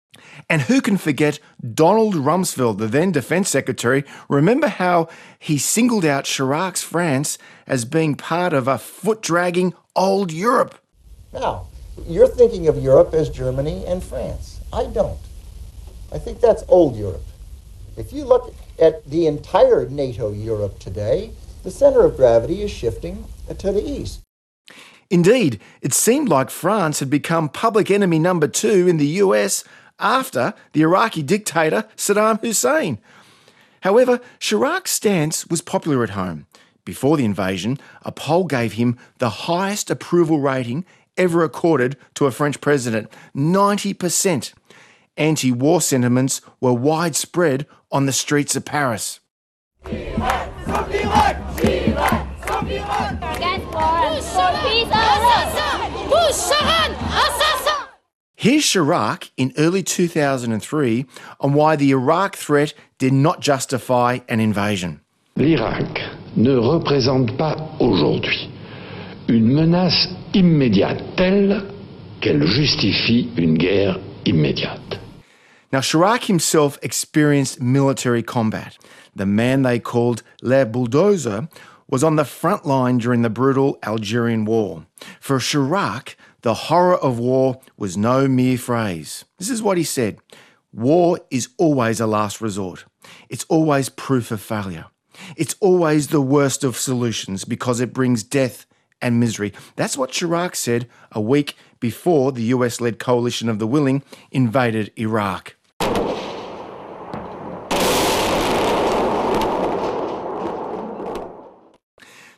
And 0.50 0.62
who 0.62 0.82
can 0.82 0.98
forget 0.98 1.38
Donald 1.74 2.14
Rumsfeld, 2.14 2.78
the 2.78 2.86
then 2.86 3.12
Defense 3.12 3.48
Secretary? 3.48 4.04
Remember 4.28 4.68
how 4.68 5.08
he 5.38 5.56
singled 5.56 6.04
out 6.04 6.24
Chirac's 6.24 6.82
France 6.82 7.38
as 7.66 7.86
being 7.86 8.14
part 8.14 8.52
of 8.52 8.68
a 8.68 8.76
foot 8.76 9.22
dragging 9.22 9.72
old 9.96 10.32
Europe? 10.32 10.78
Now, 11.32 11.68
you're 12.06 12.28
thinking 12.28 12.68
of 12.68 12.76
Europe 12.76 13.14
as 13.14 13.30
Germany 13.30 13.86
and 13.86 14.02
France. 14.02 14.60
I 14.70 14.84
don't. 14.84 15.18
I 16.12 16.18
think 16.18 16.40
that's 16.40 16.64
old 16.68 16.96
Europe. 16.96 17.22
If 17.96 18.12
you 18.12 18.24
look 18.24 18.54
at 18.80 19.08
the 19.08 19.26
entire 19.26 19.88
NATO 19.88 20.32
Europe 20.32 20.78
today, 20.78 21.32
the 21.62 21.70
center 21.70 22.04
of 22.04 22.16
gravity 22.16 22.62
is 22.62 22.70
shifting 22.70 23.26
to 23.56 23.72
the 23.72 23.82
east. 23.82 24.20
Indeed, 25.10 25.60
it 25.82 25.92
seemed 25.92 26.28
like 26.28 26.50
France 26.50 27.00
had 27.00 27.10
become 27.10 27.48
public 27.48 27.90
enemy 27.90 28.18
number 28.18 28.48
two 28.48 28.88
in 28.88 28.96
the 28.96 29.18
US 29.24 29.64
after 29.98 30.54
the 30.72 30.82
Iraqi 30.82 31.22
dictator 31.22 31.88
Saddam 31.96 32.40
Hussein. 32.40 32.98
However, 33.82 34.20
Chirac's 34.38 34.92
stance 34.92 35.46
was 35.46 35.62
popular 35.62 36.02
at 36.02 36.10
home. 36.10 36.46
Before 36.84 37.16
the 37.16 37.24
invasion, 37.24 37.78
a 38.02 38.12
poll 38.12 38.44
gave 38.44 38.74
him 38.74 38.96
the 39.18 39.30
highest 39.30 39.90
approval 39.90 40.40
rating 40.40 40.84
ever 41.16 41.44
accorded 41.44 41.96
to 42.14 42.26
a 42.26 42.30
French 42.30 42.60
president 42.60 43.10
90%. 43.34 44.54
Anti 45.16 45.52
war 45.52 45.80
sentiments 45.80 46.40
were 46.60 46.72
widespread 46.72 47.66
on 47.90 48.06
the 48.06 48.12
streets 48.12 48.56
of 48.56 48.64
Paris. 48.64 49.20
Here's 58.36 58.64
Chirac 58.64 59.30
in 59.36 59.52
early 59.58 59.82
2003 59.82 61.04
on 61.40 61.52
why 61.52 61.76
the 61.76 61.90
Iraq 61.90 62.36
threat 62.36 62.72
did 62.98 63.12
not 63.12 63.40
justify 63.40 64.20
an 64.30 64.40
invasion. 64.40 65.00
L'Irak 65.36 66.00
ne 66.36 66.56
représente 66.56 67.36
pas 67.36 67.56
aujourd'hui 67.80 68.48
une 69.28 69.52
menace 69.52 70.08
immédiate 70.32 71.02
telle 71.16 71.64
qu'elle 72.20 72.46
justifie 72.46 73.28
une 73.36 73.58
guerre 73.58 73.98
immédiate. 74.32 74.98
Now, 75.72 75.80
Chirac 75.80 76.24
himself 76.24 76.78
experienced 76.82 77.60
military 77.60 78.22
combat. 78.22 78.76
The 79.14 79.26
man 79.26 79.62
they 79.62 79.78
called 79.78 80.22
Le 80.42 80.66
Bulldozer 80.66 81.48
was 81.88 82.02
on 82.02 82.16
the 82.16 82.24
front 82.24 82.66
line 82.66 82.98
during 82.98 83.22
the 83.22 83.30
brutal 83.30 83.78
Algerian 83.82 84.44
War. 84.44 84.86
For 85.20 85.38
Chirac, 85.38 86.14
the 86.42 86.54
horror 86.54 86.96
of 86.96 87.18
war 87.18 87.60
was 87.76 87.96
no 87.96 88.26
mere 88.26 88.58
phrase. 88.58 89.24
This 89.38 89.50
is 89.50 89.62
what 89.62 89.76
he 89.76 89.84
said 89.84 90.18
War 90.72 91.18
is 91.30 91.48
always 91.58 92.00
a 92.00 92.06
last 92.06 92.40
resort, 92.40 92.84
it's 93.28 93.44
always 93.48 93.88
proof 93.88 94.30
of 94.30 94.40
failure. 94.40 94.86
It's 95.36 95.54
always 95.60 96.08
the 96.08 96.20
worst 96.20 96.64
of 96.64 96.76
solutions 96.76 97.44
because 97.44 97.80
it 97.80 97.92
brings 97.92 98.22
death 98.22 98.64
and 99.02 99.20
misery. 99.20 99.52
That's 99.76 99.96
what 99.96 100.12
Chirac 100.12 100.54
said 100.54 100.88
a 101.12 101.20
week 101.20 101.56
before 101.80 102.30
the 102.30 102.44
US 102.54 102.80
led 102.80 102.98
coalition 102.98 103.48
of 103.48 103.58
the 103.58 103.66
willing 103.66 104.02
invaded 104.30 104.92
Iraq. 104.96 105.56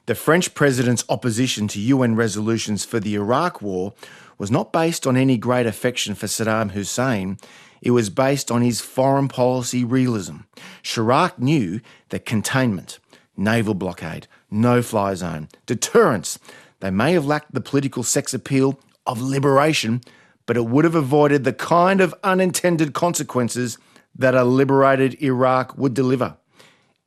The 0.07 0.17
French 0.17 0.55
president's 0.55 1.05
opposition 1.09 1.69
to 1.69 1.81
UN 1.81 2.17
resolutions 2.17 2.85
for 2.85 2.99
the 2.99 3.15
Iraq 3.15 3.63
War 3.63 3.95
was 4.37 4.51
not 4.51 4.73
based 4.73 5.07
on 5.07 5.17
any 5.17 5.39
great 5.39 5.65
affection 5.65 6.17
for 6.17 6.27
Saddam 6.27 6.73
Hussein. 6.73 7.39
It 7.81 7.93
was 7.93 8.11
based 8.11 8.51
on 8.51 8.63
his 8.63 8.81
foreign 8.81 9.29
policy 9.29 9.85
realism. 9.85 10.39
Chirac 10.83 11.39
knew 11.39 11.81
that 12.09 12.27
containment, 12.27 12.99
naval 13.37 13.75
blockade, 13.75 14.27
no 14.51 14.83
fly 14.83 15.15
zone, 15.15 15.49
deterrence, 15.67 16.39
they 16.81 16.91
may 16.91 17.13
have 17.13 17.25
lacked 17.25 17.55
the 17.55 17.61
political 17.61 18.03
sex 18.03 18.35
appeal 18.35 18.81
of 19.07 19.21
liberation, 19.21 20.01
but 20.47 20.57
it 20.57 20.67
would 20.67 20.85
have 20.85 20.95
avoided 20.95 21.45
the 21.45 21.53
kind 21.53 22.01
of 22.01 22.15
unintended 22.23 22.93
consequences 22.95 23.79
that 24.15 24.35
a 24.35 24.45
liberated 24.45 25.21
Iraq 25.23 25.77
would 25.79 25.95
deliver. 25.95 26.37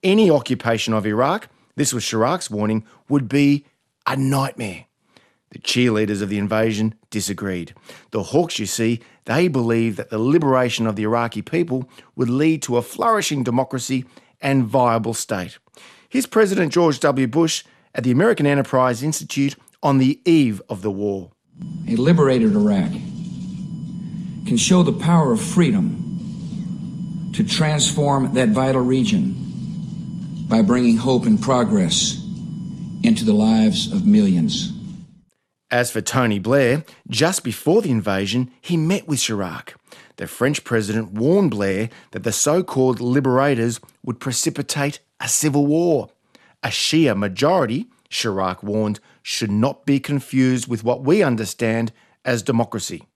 Any 0.04 0.30
occupation 0.30 0.94
of 0.94 1.06
Iraq 1.06 1.50
this 1.76 1.94
was 1.94 2.06
Chirac's 2.06 2.50
warning, 2.50 2.86
would 3.10 3.30
be 3.30 3.66
a 4.08 4.16
nightmare. 4.16 4.86
The 5.52 5.60
cheerleaders 5.60 6.22
of 6.22 6.30
the 6.30 6.38
invasion 6.38 6.96
disagreed. 7.10 7.74
The 8.12 8.24
Hawks, 8.24 8.60
you 8.60 8.66
see, 8.66 9.02
they 9.26 9.48
believed 9.48 9.98
that 9.98 10.10
the 10.10 10.18
liberation 10.18 10.88
of 10.88 10.96
the 10.96 11.04
Iraqi 11.04 11.42
people 11.42 11.90
would 12.16 12.30
lead 12.30 12.62
to 12.64 12.78
a 12.78 12.82
flourishing 12.82 13.44
democracy 13.44 14.06
and 14.42 14.66
viable 14.66 15.14
state. 15.14 15.58
Here's 16.10 16.26
President 16.26 16.74
George 16.74 17.00
W. 17.00 17.28
Bush 17.28 17.64
at 17.94 18.04
the 18.04 18.12
American 18.12 18.46
Enterprise 18.46 19.04
Institute 19.04 19.56
on 19.82 19.98
the 19.98 20.20
eve 20.26 20.62
of 20.70 20.82
the 20.82 20.92
war. 20.92 21.32
A 21.88 21.96
liberated 21.96 22.54
Iraq 22.54 22.92
can 24.46 24.58
show 24.58 24.84
the 24.84 24.94
power 24.94 25.32
of 25.32 25.42
freedom 25.42 27.32
to 27.34 27.44
transform 27.44 28.34
that 28.34 28.50
vital 28.50 28.82
region 28.82 29.36
by 30.48 30.62
bringing 30.62 30.98
hope 30.98 31.26
and 31.26 31.42
progress 31.42 32.22
into 33.04 33.24
the 33.26 33.34
lives 33.34 33.92
of 33.92 34.06
millions. 34.06 34.72
As 35.72 35.92
for 35.92 36.02
Tony 36.02 36.40
Blair, 36.40 36.84
just 37.10 37.44
before 37.44 37.82
the 37.82 37.92
invasion, 37.92 38.52
he 38.62 38.78
met 38.78 39.08
with 39.08 39.20
Chirac. 39.20 39.74
The 40.18 40.28
French 40.28 40.64
president 40.64 41.12
warned 41.12 41.52
Blair 41.52 41.90
that 42.12 42.24
the 42.24 42.32
so 42.32 42.64
called 42.64 43.02
liberators 43.02 43.80
would 44.04 44.20
precipitate 44.20 45.00
a 45.20 45.28
civil 45.28 45.66
war. 45.66 46.10
A 46.64 46.70
Shia 46.70 47.18
majority, 47.18 47.88
Chirac 48.10 48.64
warned, 48.64 49.00
should 49.28 49.50
not 49.50 49.88
be 49.88 50.00
confused 50.00 50.68
with 50.68 50.84
what 50.84 51.04
we 51.04 51.24
understand 51.24 51.92
as 52.24 52.44
democracy. 52.44 53.08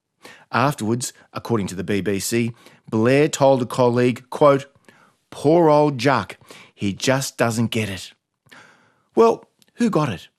Afterwards, 0.52 1.14
according 1.34 1.68
to 1.68 1.76
the 1.76 1.84
BBC, 1.84 2.56
Blair 2.90 3.30
told 3.30 3.62
a 3.62 3.68
colleague, 3.68 4.28
quote, 4.32 4.66
Poor 5.30 5.70
old 5.70 6.00
Jacques, 6.00 6.40
he 6.74 6.94
just 6.94 7.38
doesn't 7.38 7.68
get 7.68 7.90
it. 7.90 8.14
Well, 9.14 9.46
who 9.76 9.92
got 9.92 10.10
it? 10.10 10.30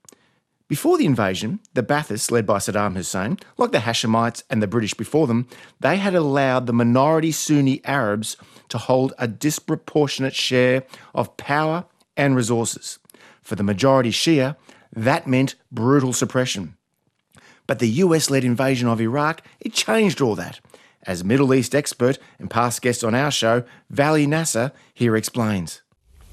Before 0.67 0.99
the 0.99 1.07
invasion, 1.07 1.61
the 1.75 1.85
Ba'athists, 1.85 2.33
led 2.33 2.47
by 2.47 2.59
Saddam 2.59 2.97
Hussein, 2.97 3.39
like 3.57 3.71
the 3.71 3.79
Hashemites 3.79 4.43
and 4.51 4.61
the 4.61 4.67
British 4.67 4.95
before 4.95 5.29
them, 5.29 5.47
they 5.79 5.99
had 5.99 6.17
allowed 6.17 6.67
the 6.67 6.73
minority 6.73 7.31
Sunni 7.31 7.81
Arabs 7.85 8.37
to 8.71 8.79
hold 8.79 9.13
a 9.19 9.29
disproportionate 9.29 10.35
share 10.35 10.83
of 11.15 11.37
power 11.37 11.85
and 12.17 12.35
resources. 12.35 12.99
For 13.41 13.55
the 13.55 13.63
majority 13.63 14.11
Shia, 14.11 14.57
that 14.93 15.27
meant 15.27 15.55
brutal 15.71 16.13
suppression. 16.13 16.77
But 17.67 17.79
the 17.79 17.89
US 18.05 18.31
led 18.31 18.45
invasion 18.45 18.89
of 18.89 19.01
Iraq, 19.01 19.43
it 19.61 19.73
changed 19.73 20.21
all 20.21 20.35
that. 20.37 20.61
As 21.07 21.25
Middle 21.25 21.55
East 21.55 21.75
expert 21.75 22.19
and 22.39 22.51
past 22.51 22.83
guest 22.83 23.05
on 23.05 23.15
our 23.15 23.31
show, 23.31 23.65
Vali 23.89 24.27
Nasr 24.27 24.73
here 24.93 25.17
explains 25.17 25.81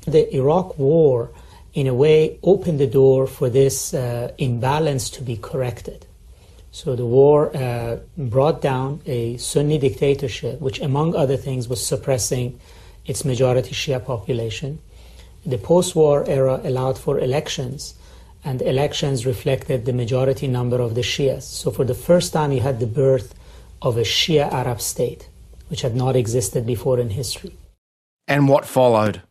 the 0.07 0.33
Iraq 0.33 0.79
war, 0.79 1.29
in 1.73 1.85
a 1.85 1.93
way, 1.93 2.39
opened 2.41 2.79
the 2.79 2.87
door 2.87 3.27
for 3.27 3.49
this 3.49 3.93
uh, 3.93 4.31
imbalance 4.37 5.09
to 5.11 5.21
be 5.21 5.35
corrected. 5.35 6.05
So 6.71 6.95
the 6.95 7.05
war 7.05 7.55
uh, 7.55 7.97
brought 8.17 8.61
down 8.61 9.01
a 9.05 9.37
Sunni 9.37 9.77
dictatorship, 9.77 10.61
which, 10.61 10.79
among 10.79 11.15
other 11.15 11.37
things, 11.37 11.67
was 11.67 11.85
suppressing 11.85 12.59
its 13.05 13.25
majority 13.25 13.71
Shia 13.71 14.03
population. 14.03 14.79
The 15.45 15.57
post 15.57 15.95
war 15.95 16.23
era 16.27 16.61
allowed 16.63 16.97
for 16.97 17.19
elections, 17.19 17.93
and 18.47 18.61
elections 18.61 19.25
reflected 19.25 19.83
the 19.83 19.91
majority 19.91 20.47
number 20.47 20.79
of 20.79 20.95
the 20.95 21.01
Shias. 21.01 21.43
So, 21.43 21.69
for 21.69 21.83
the 21.83 21.99
first 22.09 22.31
time, 22.31 22.53
you 22.53 22.61
had 22.61 22.79
the 22.79 22.87
birth 23.03 23.35
of 23.81 23.97
a 23.97 24.05
Shia 24.15 24.49
Arab 24.61 24.79
state, 24.79 25.27
which 25.67 25.81
had 25.81 25.95
not 25.95 26.15
existed 26.15 26.65
before 26.65 26.97
in 26.97 27.09
history. 27.09 27.53
And 28.27 28.47
what 28.47 28.65
followed? 28.65 29.21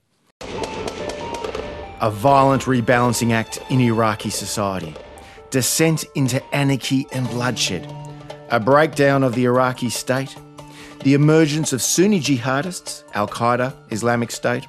a 2.03 2.11
violent 2.11 2.65
rebalancing 2.65 3.33
act 3.33 3.59
in 3.71 3.81
Iraqi 3.81 4.29
society, 4.29 4.95
descent 5.49 6.05
into 6.15 6.39
anarchy 6.55 7.07
and 7.11 7.27
bloodshed, 7.31 7.85
a 8.51 8.61
breakdown 8.61 9.23
of 9.23 9.35
the 9.35 9.47
Iraqi 9.47 9.89
state, 9.89 10.37
the 11.05 11.15
emergence 11.15 11.73
of 11.73 11.81
Sunni 11.81 12.21
jihadists, 12.21 13.03
Al 13.15 13.27
Qaeda, 13.27 13.75
Islamic 13.91 14.31
State, 14.31 14.67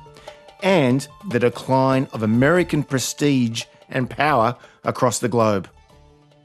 and 0.63 1.05
the 1.29 1.39
decline 1.39 2.07
of 2.13 2.23
American 2.23 2.81
prestige 2.81 3.65
and 3.89 4.09
power 4.09 4.55
across 4.83 5.19
the 5.19 5.29
globe. 5.29 5.69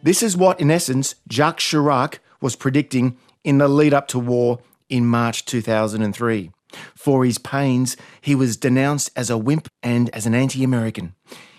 This 0.03 0.23
is 0.23 0.37
what, 0.37 0.61
in 0.61 0.71
essence, 0.71 1.15
Jacques 1.31 1.61
Chirac 1.61 2.19
was 2.41 2.57
predicting 2.57 3.17
in 3.45 3.59
the 3.59 3.69
lead 3.69 3.95
up 3.95 4.09
to 4.09 4.19
war 4.19 4.59
in 4.89 5.07
March 5.07 5.45
2003. 5.45 6.51
For 6.95 7.25
his 7.25 7.39
pains, 7.39 7.97
he 8.21 8.35
was 8.35 8.57
denounced 8.57 9.11
as 9.15 9.31
a 9.31 9.39
wimp 9.39 9.69
and 9.83 10.11
as 10.11 10.27
an 10.27 10.35
anti 10.35 10.65
American. 10.65 11.15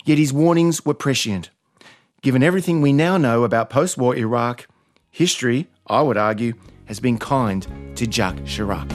Yet 0.06 0.17
his 0.17 0.34
warnings 0.34 0.86
were 0.86 0.93
prescient. 0.93 1.50
Given 2.22 2.43
everything 2.43 2.82
we 2.82 2.93
now 2.93 3.17
know 3.17 3.43
about 3.43 3.69
post 3.69 3.98
war 3.98 4.15
Iraq, 4.15 4.67
history, 5.12 5.67
I 5.88 6.02
would 6.02 6.17
argue, 6.17 6.54
has 6.86 7.00
been 7.00 7.17
kind 7.17 7.65
to 7.96 8.06
Jacques 8.06 8.43
Chirac. 8.46 8.89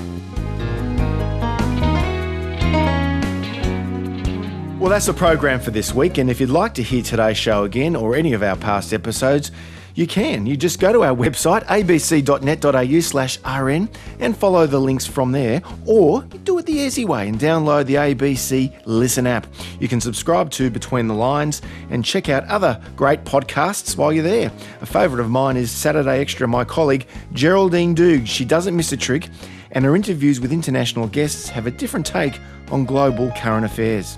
Well, 4.78 4.90
that's 4.90 5.06
the 5.06 5.12
program 5.12 5.58
for 5.58 5.72
this 5.72 5.92
week, 5.92 6.18
and 6.18 6.30
if 6.30 6.38
you'd 6.38 6.50
like 6.50 6.74
to 6.74 6.84
hear 6.84 7.02
today's 7.02 7.36
show 7.36 7.64
again 7.64 7.96
or 7.96 8.14
any 8.14 8.32
of 8.32 8.44
our 8.44 8.54
past 8.54 8.92
episodes, 8.94 9.50
you 9.96 10.06
can. 10.06 10.46
You 10.46 10.56
just 10.56 10.78
go 10.78 10.92
to 10.92 11.02
our 11.02 11.16
website, 11.16 11.64
abc.net.au 11.64 13.00
slash 13.00 13.38
rn, 13.40 13.88
and 14.20 14.36
follow 14.36 14.68
the 14.68 14.78
links 14.78 15.04
from 15.04 15.32
there, 15.32 15.62
or 15.84 16.22
do 16.22 16.56
it 16.58 16.66
the 16.66 16.74
easy 16.74 17.04
way 17.04 17.26
and 17.26 17.40
download 17.40 17.86
the 17.86 17.96
ABC 17.96 18.80
Listen 18.86 19.26
app. 19.26 19.48
You 19.80 19.88
can 19.88 20.00
subscribe 20.00 20.48
to 20.52 20.70
Between 20.70 21.08
the 21.08 21.14
Lines 21.14 21.60
and 21.90 22.04
check 22.04 22.28
out 22.28 22.44
other 22.44 22.80
great 22.94 23.24
podcasts 23.24 23.96
while 23.96 24.12
you're 24.12 24.22
there. 24.22 24.52
A 24.80 24.86
favourite 24.86 25.20
of 25.20 25.28
mine 25.28 25.56
is 25.56 25.72
Saturday 25.72 26.20
Extra, 26.20 26.46
my 26.46 26.64
colleague 26.64 27.08
Geraldine 27.32 27.96
Doog. 27.96 28.28
She 28.28 28.44
doesn't 28.44 28.76
miss 28.76 28.92
a 28.92 28.96
trick, 28.96 29.28
and 29.72 29.84
her 29.84 29.96
interviews 29.96 30.38
with 30.38 30.52
international 30.52 31.08
guests 31.08 31.48
have 31.48 31.66
a 31.66 31.72
different 31.72 32.06
take 32.06 32.38
on 32.70 32.84
global 32.84 33.32
current 33.36 33.66
affairs. 33.66 34.16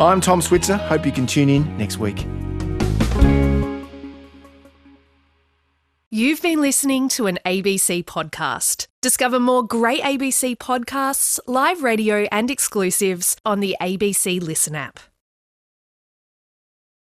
I'm 0.00 0.22
Tom 0.22 0.40
Switzer. 0.40 0.76
Hope 0.76 1.04
you 1.04 1.12
can 1.12 1.26
tune 1.26 1.50
in 1.50 1.76
next 1.76 1.98
week. 1.98 2.24
You've 6.10 6.40
been 6.40 6.60
listening 6.60 7.08
to 7.10 7.26
an 7.26 7.38
ABC 7.44 8.04
podcast. 8.04 8.86
Discover 9.02 9.40
more 9.40 9.62
great 9.62 10.00
ABC 10.00 10.56
podcasts, 10.56 11.38
live 11.46 11.82
radio, 11.82 12.26
and 12.32 12.50
exclusives 12.50 13.36
on 13.44 13.60
the 13.60 13.76
ABC 13.80 14.40
Listen 14.42 14.74
app. 14.74 15.00